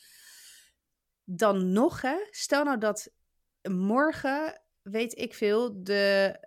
[1.24, 3.12] Dan nog, hè, stel nou dat
[3.70, 6.38] morgen, weet ik veel, de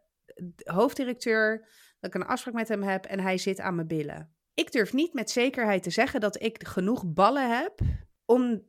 [0.65, 1.69] hoofddirecteur,
[2.01, 4.35] dat ik een afspraak met hem heb en hij zit aan mijn billen.
[4.55, 7.81] Ik durf niet met zekerheid te zeggen dat ik genoeg ballen heb
[8.25, 8.63] om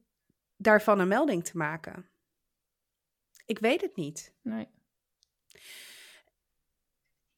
[0.58, 2.10] daarvan een melding te maken.
[3.46, 4.34] Ik weet het niet.
[4.42, 4.68] Nee.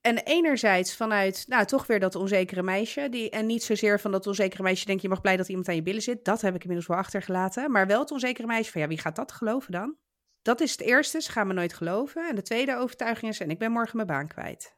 [0.02, 3.10] En enerzijds vanuit, nou, toch weer dat onzekere meisje.
[3.10, 5.76] Die, en niet zozeer van dat onzekere meisje denk je mag blij dat iemand aan
[5.76, 6.26] je billen zit.
[6.26, 7.72] Dat heb ik inmiddels wel achtergelaten.
[7.72, 9.98] Maar wel het onzekere meisje van, ja, wie gaat dat geloven dan?
[10.50, 12.28] Dat is het eerste, ze gaan me nooit geloven.
[12.28, 14.76] En de tweede overtuiging is, en ik ben morgen mijn baan kwijt.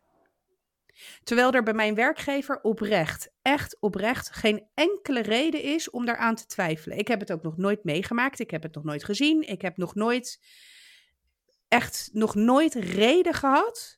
[1.24, 6.46] Terwijl er bij mijn werkgever oprecht, echt oprecht, geen enkele reden is om daaraan te
[6.46, 6.98] twijfelen.
[6.98, 8.40] Ik heb het ook nog nooit meegemaakt.
[8.40, 9.48] Ik heb het nog nooit gezien.
[9.48, 10.40] Ik heb nog nooit,
[11.68, 13.98] echt nog nooit reden gehad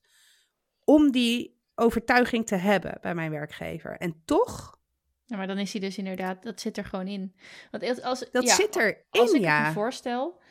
[0.83, 3.97] om die overtuiging te hebben bij mijn werkgever.
[3.97, 4.79] En toch.
[5.25, 7.35] Ja, maar dan is hij dus inderdaad, dat zit er gewoon in.
[7.71, 9.67] Want als, dat ja, zit erin, als ik ja.
[9.67, 10.41] me voorstel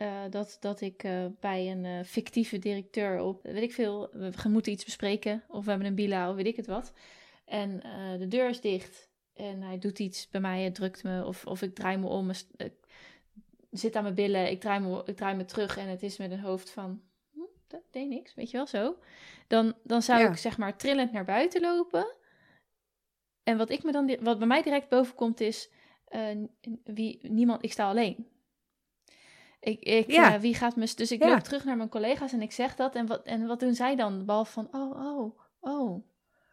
[0.00, 4.48] uh, dat, dat ik uh, bij een uh, fictieve directeur op, weet ik veel, we
[4.48, 6.92] moeten iets bespreken of we hebben een bila of weet ik het wat.
[7.44, 7.82] En
[8.18, 11.62] de deur is dicht en hij doet iets bij mij, het drukt me of, of
[11.62, 12.30] ik draai me om,
[13.70, 16.30] zit aan mijn billen, ik draai, me, ik draai me terug en het is met
[16.30, 18.96] een hoofd van, hm, dat deed niks, weet je wel zo.
[19.46, 20.28] Dan, dan zou Ja.
[20.28, 22.14] ik zeg maar trillend naar buiten lopen.
[23.42, 25.70] En wat, ik me dan, wat bij mij direct boven komt is,
[26.04, 26.36] eh,
[26.84, 28.26] wie, niemand, ik sta alleen.
[29.62, 30.34] Ik, ik, Ja.
[30.34, 30.92] eh, wie gaat me...
[30.96, 31.28] Dus ik Ja.
[31.28, 32.94] loop terug naar mijn collega's en ik zeg dat.
[32.94, 34.24] En wat, en wat doen zij dan?
[34.24, 36.04] Behalve van, oh, oh, oh.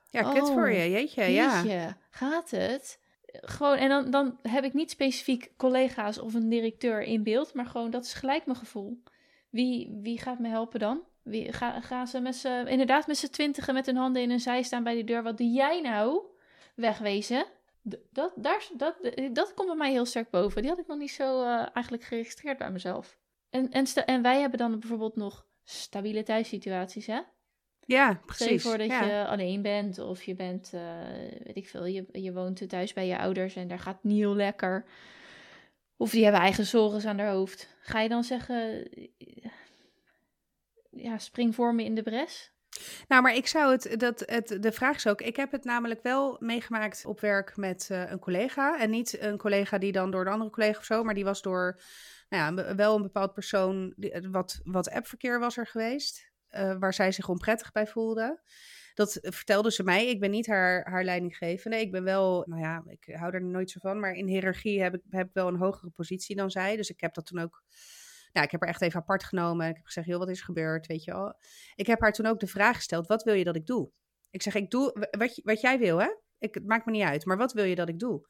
[0.10, 1.62] Ja, kut voor Oh, je, jeetje, ja.
[1.62, 3.00] Jeetje, gaat het?
[3.32, 7.66] Gewoon, en dan, dan heb ik niet specifiek collega's of een directeur in beeld, maar
[7.66, 9.04] gewoon dat is gelijk mijn gevoel.
[9.50, 11.02] Wie, wie gaat me helpen dan?
[11.24, 14.40] Wie, ga, gaan ze met z'n, inderdaad met z'n twintigen met hun handen in hun
[14.40, 15.24] zij staan bij de deur?
[15.24, 16.22] Wat doe jij nou?
[16.76, 17.46] Wegwezen.
[17.82, 18.96] Dat, daar, dat,
[19.32, 20.62] dat komt bij mij heel sterk boven.
[20.62, 23.18] Die had ik nog niet zo eh, eigenlijk geregistreerd bij mezelf.
[23.50, 27.20] En, en, en wij hebben dan bijvoorbeeld nog stabiele thuissituaties, hè?
[27.86, 28.64] Ja, Stel je precies.
[28.64, 29.04] voor dat ja.
[29.06, 30.82] je alleen bent of je bent, eh,
[31.44, 34.36] weet ik veel, je, je woont thuis bij je ouders en daar gaat niet heel
[34.36, 34.86] lekker.
[35.98, 37.78] Of die hebben eigen zorgen aan haar hoofd.
[37.82, 39.52] Ga je dan zeggen, eh,
[40.90, 42.52] ja, spring voor me in de bres?
[43.08, 46.02] Nou, maar ik zou het, dat, het, de vraag is ook, ik heb het namelijk
[46.04, 48.80] wel meegemaakt op werk met eh, een collega.
[48.80, 51.42] En niet een collega die dan door de andere collega of zo, maar die was
[51.42, 51.82] door,
[52.30, 56.94] nou ja, wel een bepaald persoon, eh, wat, wat appverkeer was er geweest, eh, waar
[56.94, 58.42] zij zich onprettig bij voelde.
[58.94, 60.08] Dat vertelde ze mij.
[60.08, 61.80] Ik ben niet haar, haar leidinggevende.
[61.80, 64.00] Ik ben wel, nou ja, ik hou er nooit zo van.
[64.00, 66.76] Maar in hiërarchie heb ik, heb wel een hogere positie dan zij.
[66.76, 67.64] Dus ik heb dat toen ook,
[68.32, 69.68] nou, ik heb haar echt even apart genomen.
[69.68, 71.40] Ik heb gezegd, joh, wat is er gebeurd, weet je wel.
[71.76, 73.92] Ik heb haar toen ook de vraag gesteld: wat wil je dat ik doe?
[74.30, 76.08] Ik zeg: ik doe wat, wat jij wil, hè?
[76.38, 78.28] Ik, het maakt me niet uit, maar wat wil je dat ik doe?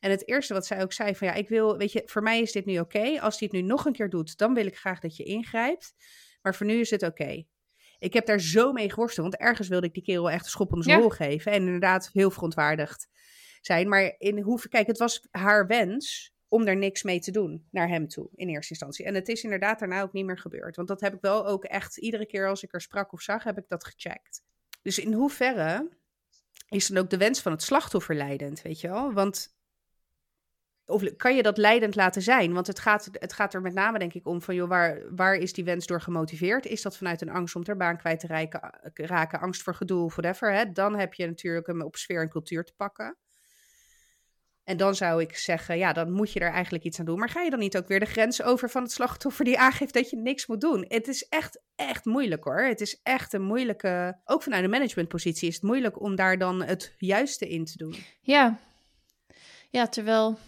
[0.00, 2.40] En het eerste wat zij ook zei: van ja, ik wil, weet je, voor mij
[2.40, 3.20] is dit nu oké.
[3.20, 5.94] Als hij het nu nog een keer doet, dan wil ik graag dat je ingrijpt.
[6.42, 7.44] Maar voor nu is het oké.
[7.98, 10.72] Ik heb daar zo mee geworsteld, want ergens wilde ik die kerel echt een schop
[10.72, 11.08] onder zijn Ja.
[11.08, 11.52] geven.
[11.52, 13.08] En inderdaad heel verontwaardigd
[13.60, 13.88] zijn.
[13.88, 17.88] Maar in hoe, kijk, het was haar wens om daar niks mee te doen naar
[17.88, 19.04] hem toe in eerste instantie.
[19.04, 20.76] En het is inderdaad daarna ook niet meer gebeurd.
[20.76, 23.44] Want dat heb ik wel ook echt iedere keer als ik er sprak of zag,
[23.44, 24.42] heb ik dat gecheckt.
[24.82, 25.88] Dus in hoeverre
[26.68, 29.12] is dan ook de wens van het slachtoffer leidend, weet je wel?
[29.12, 29.56] Want
[30.86, 32.52] of kan je dat leidend laten zijn?
[32.52, 35.34] Want het gaat, het gaat er met name, denk ik, om van, joh, waar, waar
[35.34, 36.66] is die wens door gemotiveerd?
[36.66, 40.52] Is dat vanuit een angst om ter baan kwijt te raken, angst voor gedoe, whatever?
[40.52, 40.72] Hè?
[40.72, 43.16] Dan heb je natuurlijk hem op sfeer en cultuur te pakken.
[44.64, 47.18] En dan zou ik zeggen, ja, dan moet je er eigenlijk iets aan doen.
[47.18, 49.94] Maar ga je dan niet ook weer de grens over van het slachtoffer die aangeeft
[49.94, 50.84] dat je niks moet doen?
[50.88, 52.60] Het is echt, echt moeilijk hoor.
[52.62, 56.62] Het is echt een moeilijke, ook vanuit een managementpositie is het moeilijk om daar dan
[56.62, 57.94] het juiste in te doen.
[58.20, 58.58] Ja.
[59.70, 60.38] Ja, terwijl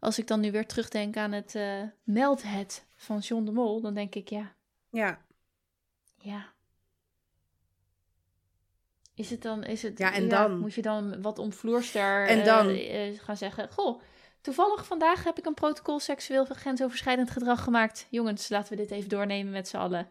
[0.00, 3.80] als ik dan nu weer terugdenk aan het eh meld het van John de Mol,
[3.80, 4.54] dan denk ik, ja,
[4.90, 5.18] Ja,
[6.16, 6.53] ja.
[9.14, 10.58] Is het dan, is het, Ja, en dan?
[10.58, 14.00] Moet je dan wat omvloerster En eh, eh, gaan zeggen, goh,
[14.40, 18.06] toevallig vandaag heb ik een protocol seksueel grensoverschrijdend gedrag gemaakt.
[18.10, 20.08] Jongens, laten we dit even doornemen met z'n allen.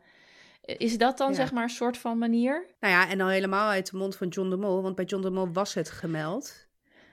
[0.61, 1.35] Eh, Is dat dan Ja.
[1.35, 2.65] zeg maar een soort van manier?
[2.79, 4.81] nou ja, en dan helemaal uit de mond van John de Mol.
[4.81, 6.67] Want bij John de Mol was het gemeld.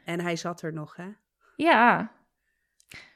[0.04, 1.08] En hij zat er nog, hè.
[1.56, 2.12] Ja,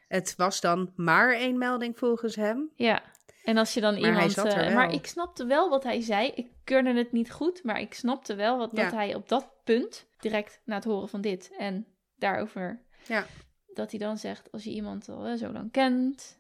[0.09, 2.70] Het was dan maar één melding volgens hem.
[2.77, 3.03] ja.
[3.45, 4.36] En als je dan Maar iemand...
[4.36, 6.28] eh, maar ik snapte wel wat hij zei.
[6.34, 10.07] Ik keurde het niet goed, maar ik snapte wel wat, dat hij op dat punt,
[10.18, 11.86] direct na het horen van dit en
[12.16, 13.26] daarover, Ja.
[13.74, 16.38] dat hij dan zegt, als je iemand al eh, zo lang kent,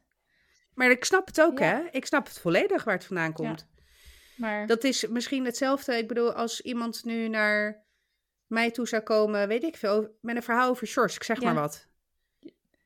[0.74, 1.64] Maar ik snap het ook, Ja.
[1.64, 1.82] hè.
[1.90, 3.66] Ik snap het volledig waar het vandaan komt.
[4.36, 4.66] maar...
[4.66, 5.96] Dat is misschien hetzelfde.
[5.98, 7.84] Ik bedoel, als iemand nu naar
[8.46, 11.54] mij toe zou komen, weet ik veel, met een verhaal over shorts, ik zeg maar
[11.54, 11.86] wat.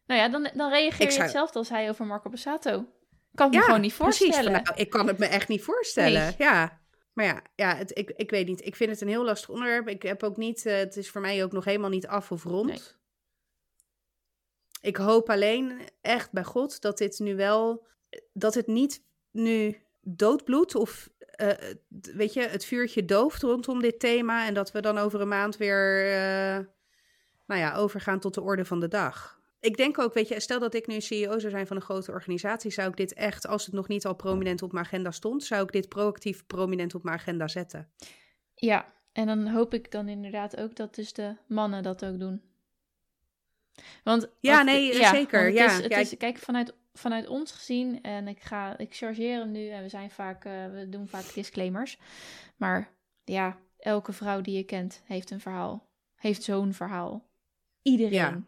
[0.06, 2.86] Nou ja, dan, dan reageer Ik je zou- hetzelfde als hij over Marco Bassato.
[3.38, 4.18] Kan me gewoon niet precies.
[4.18, 4.52] voorstellen.
[4.52, 6.22] Van, nou, ik kan het me echt niet voorstellen.
[6.22, 6.34] Nee.
[6.38, 6.80] Ja.
[7.12, 8.64] Maar ja, ja het, ik, ik weet niet.
[8.64, 9.88] Ik vind het een heel lastig onderwerp.
[9.88, 12.44] Ik heb ook niet, uh, het is voor mij ook nog helemaal niet af of
[12.44, 12.68] rond.
[12.68, 12.80] Nee.
[14.80, 17.86] Ik hoop alleen echt bij God dat dit nu wel,
[18.32, 21.10] dat het niet nu doodbloedt of
[21.42, 21.52] uh,
[21.88, 25.56] weet je, het vuurtje dooft rondom dit thema en dat we dan over een maand
[25.56, 26.64] weer, uh,
[27.46, 30.58] nou ja, overgaan tot de orde van de dag ik denk ook, weet je, stel
[30.58, 33.64] dat ik nu CEO zou zijn van een grote organisatie, zou ik dit echt, als
[33.64, 37.02] het nog niet al prominent op mijn agenda stond, zou ik dit proactief prominent op
[37.02, 37.88] mijn agenda zetten.
[38.54, 42.42] Ja, en dan hoop ik dan inderdaad ook dat dus de mannen dat ook doen.
[44.04, 45.44] Want ja, nee, zeker.
[45.44, 49.38] Het ja, is, het is, kijk, vanuit, vanuit ons gezien, en ik ga, ik chargeer
[49.38, 51.98] hem nu en we zijn vaak, uh, we doen vaak disclaimers.
[52.56, 52.90] Maar
[53.24, 57.26] ja, elke vrouw die je kent heeft een verhaal, heeft zo'n verhaal.
[57.82, 58.46] Iedereen.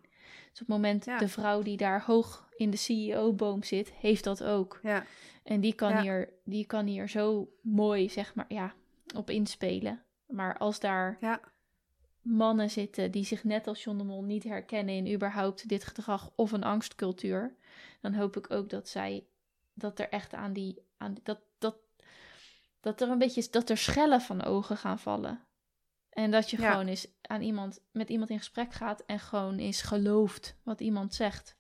[0.51, 4.45] Dus op het moment de vrouw die daar hoog in de CEO-boom zit, heeft dat
[4.45, 4.79] ook.
[4.83, 5.05] Ja.
[5.43, 8.75] En die kan, hier, die kan hier zo mooi, zeg maar, ja,
[9.15, 10.03] op inspelen.
[10.27, 11.41] Maar als daar ja.
[12.21, 16.31] mannen zitten die zich net als John de Mol niet herkennen in überhaupt dit gedrag
[16.35, 17.57] of een angstcultuur,
[18.01, 19.27] dan hoop ik ook dat zij,
[19.75, 21.77] dat er echt aan die, aan dat, dat,
[22.81, 25.41] dat er een beetje, dat er schellen van ogen gaan vallen.
[26.11, 29.83] En dat je gewoon eens aan iemand, met iemand in gesprek gaat en gewoon eens
[29.83, 31.57] gelooft wat iemand zegt.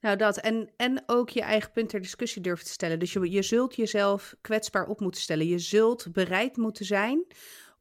[0.00, 0.38] Nou, dat.
[0.38, 2.98] En, en ook je eigen punt ter discussie durft te stellen.
[2.98, 5.46] Dus je, je zult jezelf kwetsbaar op moeten stellen.
[5.46, 7.24] Je zult bereid moeten zijn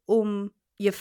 [0.05, 0.93] om je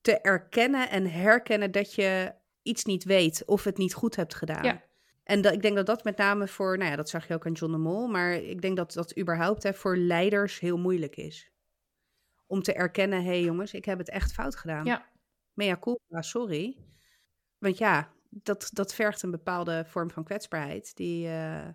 [0.00, 4.64] te erkennen en herkennen dat je iets niet weet of het niet goed hebt gedaan.
[4.64, 4.82] Ja.
[5.24, 7.46] En dat, ik denk dat dat met name voor, nou ja, dat zag je ook
[7.46, 11.16] aan John de Mol, maar ik denk dat dat überhaupt hè, voor leiders heel moeilijk
[11.16, 11.50] is
[12.50, 14.84] om te erkennen, hé hey jongens, ik heb het echt fout gedaan.
[14.84, 15.06] Ja.
[15.52, 16.76] Mea culpa, sorry.
[17.58, 21.68] Want ja, dat, dat vergt een bepaalde vorm van kwetsbaarheid die, uh,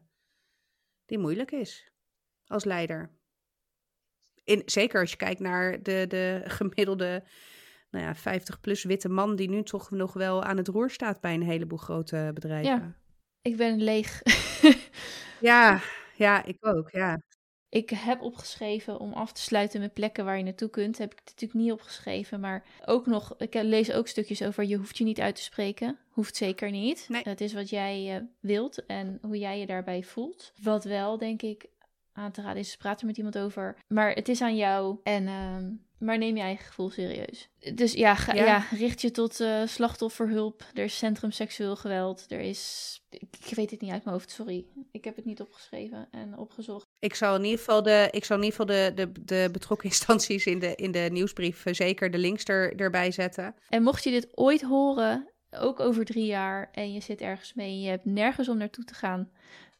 [1.05, 1.91] die moeilijk is
[2.45, 3.11] als leider.
[4.43, 7.23] In, zeker als je kijkt naar de, de gemiddelde
[7.89, 11.33] nou ja, 50-plus witte man die nu toch nog wel aan het roer staat bij
[11.33, 12.71] een heleboel grote bedrijven.
[12.71, 12.95] Ja,
[13.41, 14.21] ik ben leeg.
[15.39, 15.81] ja,
[16.15, 17.21] ja, ik ook, ja.
[17.75, 20.97] Ik heb opgeschreven om af te sluiten met plekken waar je naartoe kunt.
[20.97, 22.39] Heb ik natuurlijk niet opgeschreven.
[22.39, 25.97] Maar ook nog, ik lees ook stukjes over je hoeft je niet uit te spreken.
[26.09, 27.05] Hoeft zeker niet.
[27.09, 27.21] Nee.
[27.23, 30.53] Het is wat jij uh, wilt en hoe jij je daarbij voelt.
[30.61, 31.65] Wat wel, denk ik,
[32.13, 33.77] aan te raden is, praat er met iemand over.
[33.87, 35.57] Maar het is aan jou en uh,
[35.99, 37.49] maar neem je eigen gevoel serieus.
[37.73, 38.65] Dus ja, ga, ja.
[38.71, 40.63] richt je tot uh, slachtofferhulp.
[40.73, 42.25] Er is Centrum Seksueel Geweld.
[42.27, 42.93] Er is.
[43.47, 44.65] Ik weet het niet uit mijn hoofd, sorry.
[44.91, 46.87] Ik heb het niet opgeschreven en opgezocht.
[46.99, 49.89] Ik zal in ieder geval de, ik zal in ieder geval de, de, de betrokken
[49.89, 53.55] instanties in de, in de nieuwsbrief zeker de links er, erbij zetten.
[53.69, 57.69] En mocht je dit ooit horen, ook over drie jaar, en je zit ergens mee
[57.69, 59.31] en je hebt nergens om naartoe te gaan,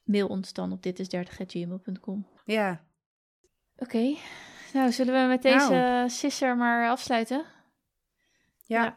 [0.03, 2.27] mail ons dan op ditis30.gmail.com.
[2.45, 2.85] Ja.
[3.77, 4.15] Oké.
[4.75, 6.09] Nou, zullen we met deze nou.
[6.09, 7.45] sisser maar afsluiten?
[8.65, 8.95] Ja.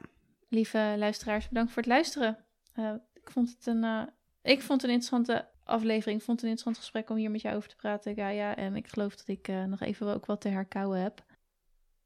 [0.49, 2.39] Lieve luisteraars, bedankt voor het luisteren.
[2.75, 4.03] Uh, ik vond het een, uh,
[4.43, 6.19] ik vond een interessante aflevering.
[6.19, 8.57] Ik vond het een interessant gesprek om hier met jou over te praten, Gaia.
[8.57, 11.25] En ik geloof dat ik uh, nog even ook wat te herkauwen heb.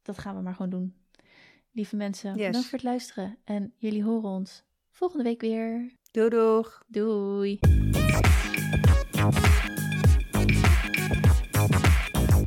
[0.01, 0.95] Dat gaan we maar gewoon doen.
[1.71, 2.45] Lieve mensen, yes.
[2.45, 3.37] bedankt voor het luisteren.
[3.43, 5.91] En jullie horen ons volgende week weer.
[6.11, 6.83] Doei doeg.
[6.87, 7.59] Doei.